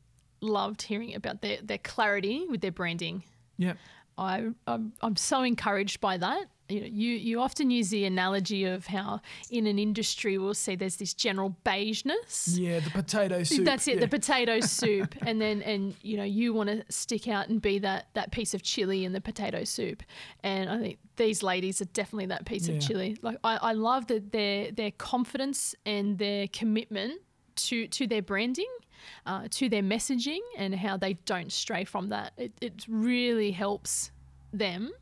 [0.40, 3.22] loved hearing about their, their clarity with their branding.
[3.58, 3.74] Yeah.
[4.18, 6.46] I, I'm, I'm so encouraged by that.
[6.70, 10.76] You know, you, you often use the analogy of how in an industry we'll see
[10.76, 12.56] there's this general beigeness.
[12.58, 13.64] Yeah, the potato soup.
[13.64, 14.00] That's it, yeah.
[14.00, 17.78] the potato soup, and then and you know you want to stick out and be
[17.80, 20.02] that that piece of chili in the potato soup,
[20.42, 22.76] and I think these ladies are definitely that piece Yeah.
[22.76, 23.16] of chili.
[23.22, 27.20] Like I, I love that their their confidence and their commitment
[27.56, 28.70] to to their branding,
[29.26, 32.32] uh, to their messaging, and how they don't stray from that.
[32.36, 34.10] It it really helps
[34.52, 34.92] them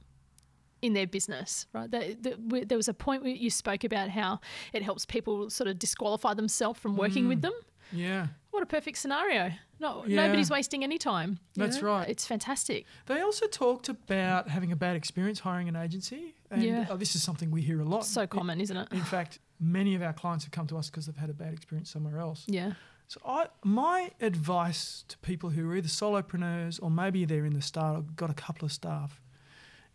[0.83, 1.91] in their business, right?
[1.91, 4.41] That, we- there was a point where you spoke about how
[4.72, 7.53] it helps people sort of disqualify themselves from working with them.
[7.93, 8.29] yeah.
[8.51, 9.53] What a perfect scenario.
[9.79, 10.16] No, Yeah.
[10.26, 11.39] nobody's wasting any time.
[11.55, 11.89] That's know?
[11.89, 12.09] right.
[12.09, 12.87] It's fantastic.
[13.07, 16.35] They also talked about having a bad experience hiring an agency.
[16.51, 16.87] And Yeah.
[16.91, 18.05] uh, this is something we hear a lot.
[18.05, 18.89] So common, isn't it?
[18.91, 21.53] In fact, many of our clients have come to us because they've had a bad
[21.53, 22.45] experience somewhere else.
[22.49, 22.72] Yeah.
[23.07, 27.62] So I, my advice to people who are either solopreneurs or maybe they're in the
[27.62, 29.20] start or got a couple of staff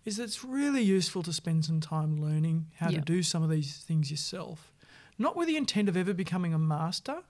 [0.05, 2.99] is that it's really useful to spend some time learning how Yeah.
[2.99, 4.71] to do some of these things yourself.
[5.17, 7.23] Not with the intent of ever becoming a master,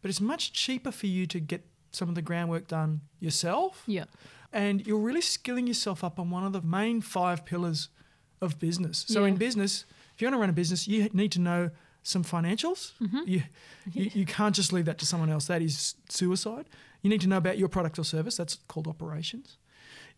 [0.00, 4.04] but it's much cheaper for you to get some of the groundwork done yourself Yeah.
[4.52, 7.88] and you're really skilling yourself up on one of the main five pillars
[8.40, 9.04] of business.
[9.08, 11.70] So in business, if you want to run a business, you need to know
[12.02, 12.92] some financials.
[13.00, 13.20] Mm-hmm.
[13.26, 13.42] You,
[13.92, 15.46] you you can't just leave that to someone else.
[15.46, 16.66] That is suicide.
[17.02, 18.36] You need to know about your product or service.
[18.36, 19.56] That's called operations.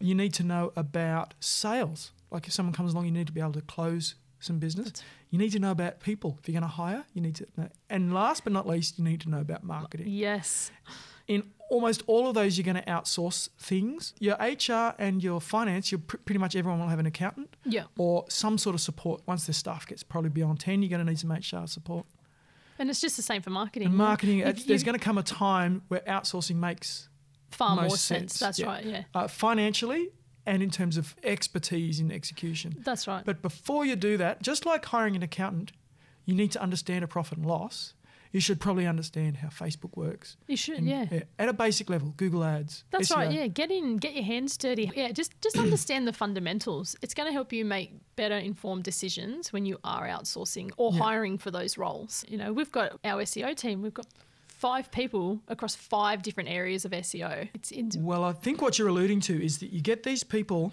[0.01, 2.13] You need to know about sales.
[2.31, 4.93] Like if someone comes along, you need to be able to close some business.
[5.31, 6.39] You need to know about people.
[6.41, 7.69] If you're going to hire, you need to know.
[7.89, 10.71] And last but not least, you need to know about marketing Yes.
[11.27, 14.15] in almost all of those, you're going to outsource things.
[14.21, 17.85] Your HR and your finance, you're pr- pretty much everyone will have an accountant Yeah.
[17.99, 19.23] or some sort of support.
[19.27, 22.07] Once their staff gets probably beyond 10, you're going to need some HR support.
[22.79, 23.89] And it's just the same for marketing.
[23.89, 27.09] And marketing, You- there's you- going to come a time where outsourcing makes
[27.51, 27.99] far more sense.
[27.99, 28.67] sense, That's yeah.
[28.67, 28.85] right.
[28.85, 29.03] Yeah.
[29.15, 30.09] uh, financially
[30.47, 32.77] and in terms of expertise in execution.
[32.85, 33.25] That's right.
[33.25, 35.73] But before you do that, just like hiring an accountant,
[36.25, 37.95] you need to understand a profit and loss.
[38.33, 40.37] You should probably understand how Facebook works.
[40.47, 40.79] you should.
[40.79, 41.07] And, yeah.
[41.39, 42.85] At a basic level, Google Ads.
[42.91, 43.17] That's SEO.
[43.17, 43.33] right.
[43.33, 44.91] Yeah, get in, get your hands dirty.
[44.95, 46.97] Yeah, just just understand the fundamentals.
[47.01, 50.99] It's going to help you make better informed decisions when you are outsourcing or Yeah.
[51.03, 52.25] hiring for those roles.
[52.29, 53.81] You know, we've got our SEO team.
[53.81, 54.07] We've got
[54.59, 57.49] five people across five different areas of SEO.
[57.55, 60.73] It's, Well, I think what you're alluding to is that you get these people,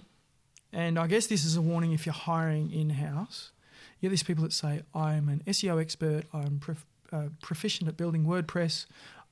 [0.72, 3.52] and I guess this is a warning if you're hiring in house.
[4.00, 7.98] You get these people that say, I'm an SEO expert, I'm prof- uh, proficient at
[7.98, 8.86] building WordPress,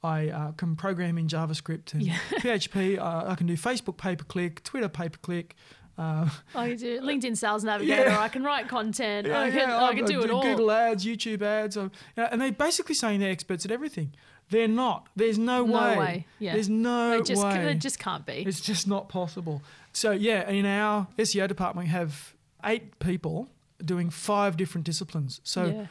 [0.03, 2.17] I uh, can program in JavaScript and Yeah.
[2.31, 5.55] PHP, uh, I can do Facebook pay per click, Twitter pay per click.
[5.97, 8.09] Uh, I can do LinkedIn Sales Navigator.
[8.09, 8.19] Yeah.
[8.19, 9.27] I can write content.
[9.27, 10.41] yeah, I can, yeah, I can do it all.
[10.41, 11.75] Google ads, YouTube ads.
[11.75, 14.13] you know, and they're basically saying they're experts at everything.
[14.51, 15.07] They're not.
[15.15, 15.97] There's no, No way.
[15.97, 16.53] way, yeah.
[16.53, 17.65] There's no They just, way.
[17.65, 18.43] they just can't be.
[18.45, 19.61] It's just not possible.
[19.93, 22.33] So yeah, in our SEO department, we have
[22.63, 23.47] eight people
[23.83, 25.41] doing five different disciplines.
[25.43, 25.85] So yeah.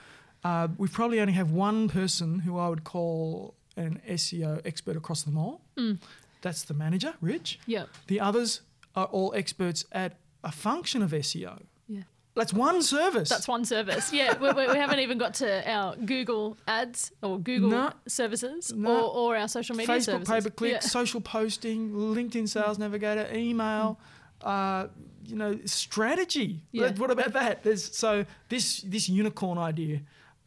[0.45, 5.23] uh, we probably only have one person who I would call an SEO expert across
[5.23, 5.63] them all.
[5.77, 5.99] Mm.
[6.43, 7.59] That's the manager, Rich.
[7.67, 7.85] Yeah.
[8.07, 8.61] The others
[8.95, 11.63] are all experts at a function of SEO.
[12.35, 13.29] That's one service.
[13.29, 14.13] That's one service.
[14.13, 17.93] Yeah, we, we, we haven't even got to our Google ads or Google No.
[18.07, 18.89] services No.
[19.09, 20.29] or, or our social media Facebook services.
[20.29, 20.79] pay per click, Yeah.
[20.81, 23.99] social posting, LinkedIn Sales Navigator, email,
[24.43, 24.87] uh,
[25.27, 26.63] you know, strategy.
[26.73, 26.93] Yeah.
[26.97, 27.63] What about that?
[27.65, 30.01] There's so this this unicorn idea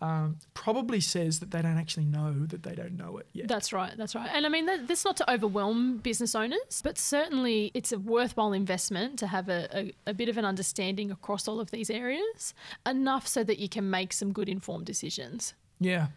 [0.03, 3.47] um, probably says that they don't actually know that they don't know it yet.
[3.47, 3.93] That's right.
[3.95, 4.29] That's right.
[4.33, 8.51] And I mean, that, that's not to overwhelm business owners, but certainly it's a worthwhile
[8.51, 12.53] investment to have a, a, a bit of an understanding across all of these areas,
[12.85, 15.53] enough so that you can make some good informed decisions.
[15.79, 16.07] yeah,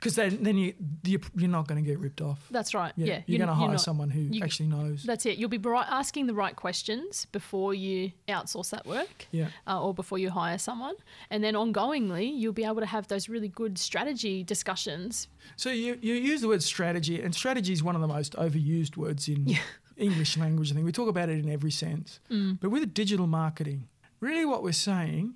[0.00, 0.72] because then then you
[1.04, 2.38] you're, you're not going to get ripped off.
[2.50, 2.92] That's right.
[2.96, 3.20] Yeah, Yeah.
[3.26, 5.02] you're, going to hire not- someone who you- actually knows.
[5.04, 5.36] That's it.
[5.38, 9.26] You'll be bri- asking the right questions before you outsource that work.
[9.30, 10.94] yeah, uh, or before you hire someone.
[11.30, 15.28] And then ongoingly, you'll be able to have those really good strategy discussions.
[15.56, 18.96] So you, you use the word strategy, and strategy is one of the most overused
[18.96, 19.56] words in
[19.96, 20.70] English language.
[20.70, 22.20] I think we talk about it in every sense.
[22.30, 22.58] Mm.
[22.60, 23.88] But with digital marketing,
[24.20, 25.34] really what we're saying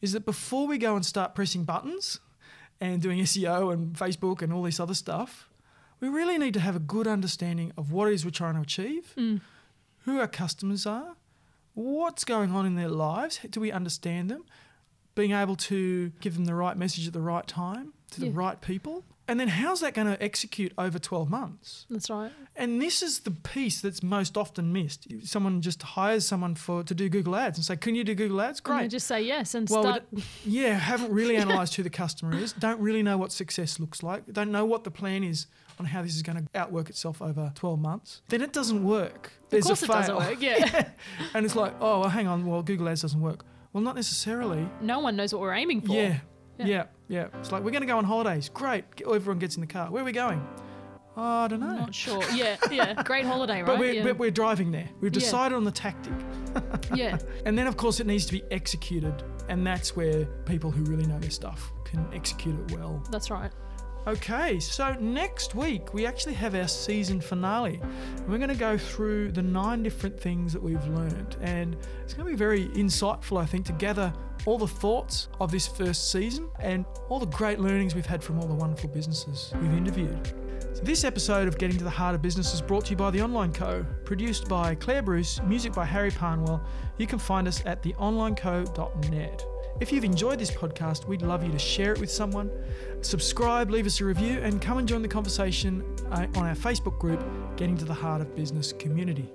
[0.00, 2.20] is that before we go and start pressing buttons
[2.80, 5.48] and doing SEO and Facebook and all this other stuff,
[6.00, 8.60] we really need to have a good understanding of what it is we're trying to
[8.62, 9.40] achieve, Mm.
[10.04, 11.16] who our customers are,
[11.74, 14.44] what's going on in their lives, do we understand them,
[15.14, 18.32] being able to give them the right message at the right time to the Yeah.
[18.34, 19.04] right people.
[19.28, 21.86] And then how's that going to execute over 12 months?
[21.88, 22.32] That's right.
[22.56, 25.06] And this is the piece that's most often missed.
[25.24, 28.40] Someone just hires someone for to do Google Ads and say, "Can you do Google
[28.40, 28.90] Ads?" And Great.
[28.90, 30.02] just say yes and Well, start.
[30.44, 32.52] yeah, haven't really analysed who the customer is.
[32.54, 34.26] Don't really know what success looks like.
[34.32, 35.46] Don't know what the plan is
[35.78, 38.22] on how this is going to outwork itself over 12 months.
[38.30, 39.26] Then it doesn't work.
[39.44, 40.36] of There's course, a it doesn't work.
[40.42, 40.88] Yeah.
[41.34, 42.44] And it's like, oh, well, hang on.
[42.46, 43.44] Well, Google Ads doesn't work.
[43.72, 44.68] Well, not necessarily.
[44.80, 45.92] No one knows what we're aiming for.
[45.92, 46.18] Yeah,
[46.58, 46.66] Yeah.
[46.66, 47.26] yeah, yeah.
[47.38, 48.50] It's like we're going to go on holidays.
[48.52, 48.84] Great.
[49.00, 49.90] Everyone gets in the car.
[49.90, 50.46] Where are we going?
[51.16, 51.74] Oh, I don't know.
[51.76, 52.22] Not sure.
[52.34, 53.02] Yeah, yeah.
[53.02, 53.66] Great holiday, right?
[53.66, 54.02] But we're, yeah.
[54.04, 54.88] but we're driving there.
[55.00, 55.20] We've Yeah.
[55.20, 56.12] decided on the tactic.
[56.94, 57.18] yeah.
[57.44, 59.22] And then, of course, it needs to be executed.
[59.48, 63.02] And that's where people who really know their stuff can execute it well.
[63.10, 63.50] That's right.
[64.10, 67.80] Okay, so next week we actually have our season finale.
[68.26, 71.36] We're going to go through the nine different things that we've learned.
[71.40, 74.12] And it's going to be very insightful, I think, to gather
[74.46, 78.40] all the thoughts of this first season and all the great learnings we've had from
[78.40, 80.34] all the wonderful businesses we've interviewed.
[80.72, 83.12] So this episode of Getting to the Heart of Business is brought to you by
[83.12, 83.86] The Online Co.
[84.04, 86.60] Produced by Claire Bruce, music by Harry Parnwell.
[86.98, 89.44] You can find us at theonlineco.net.
[89.80, 92.50] If you've enjoyed this podcast, we'd love you to share it with someone.
[93.00, 96.98] Subscribe, leave us a review, and come and join the conversation uh, on our Facebook
[96.98, 97.24] group,
[97.56, 99.30] Getting to the Heart of Business Community.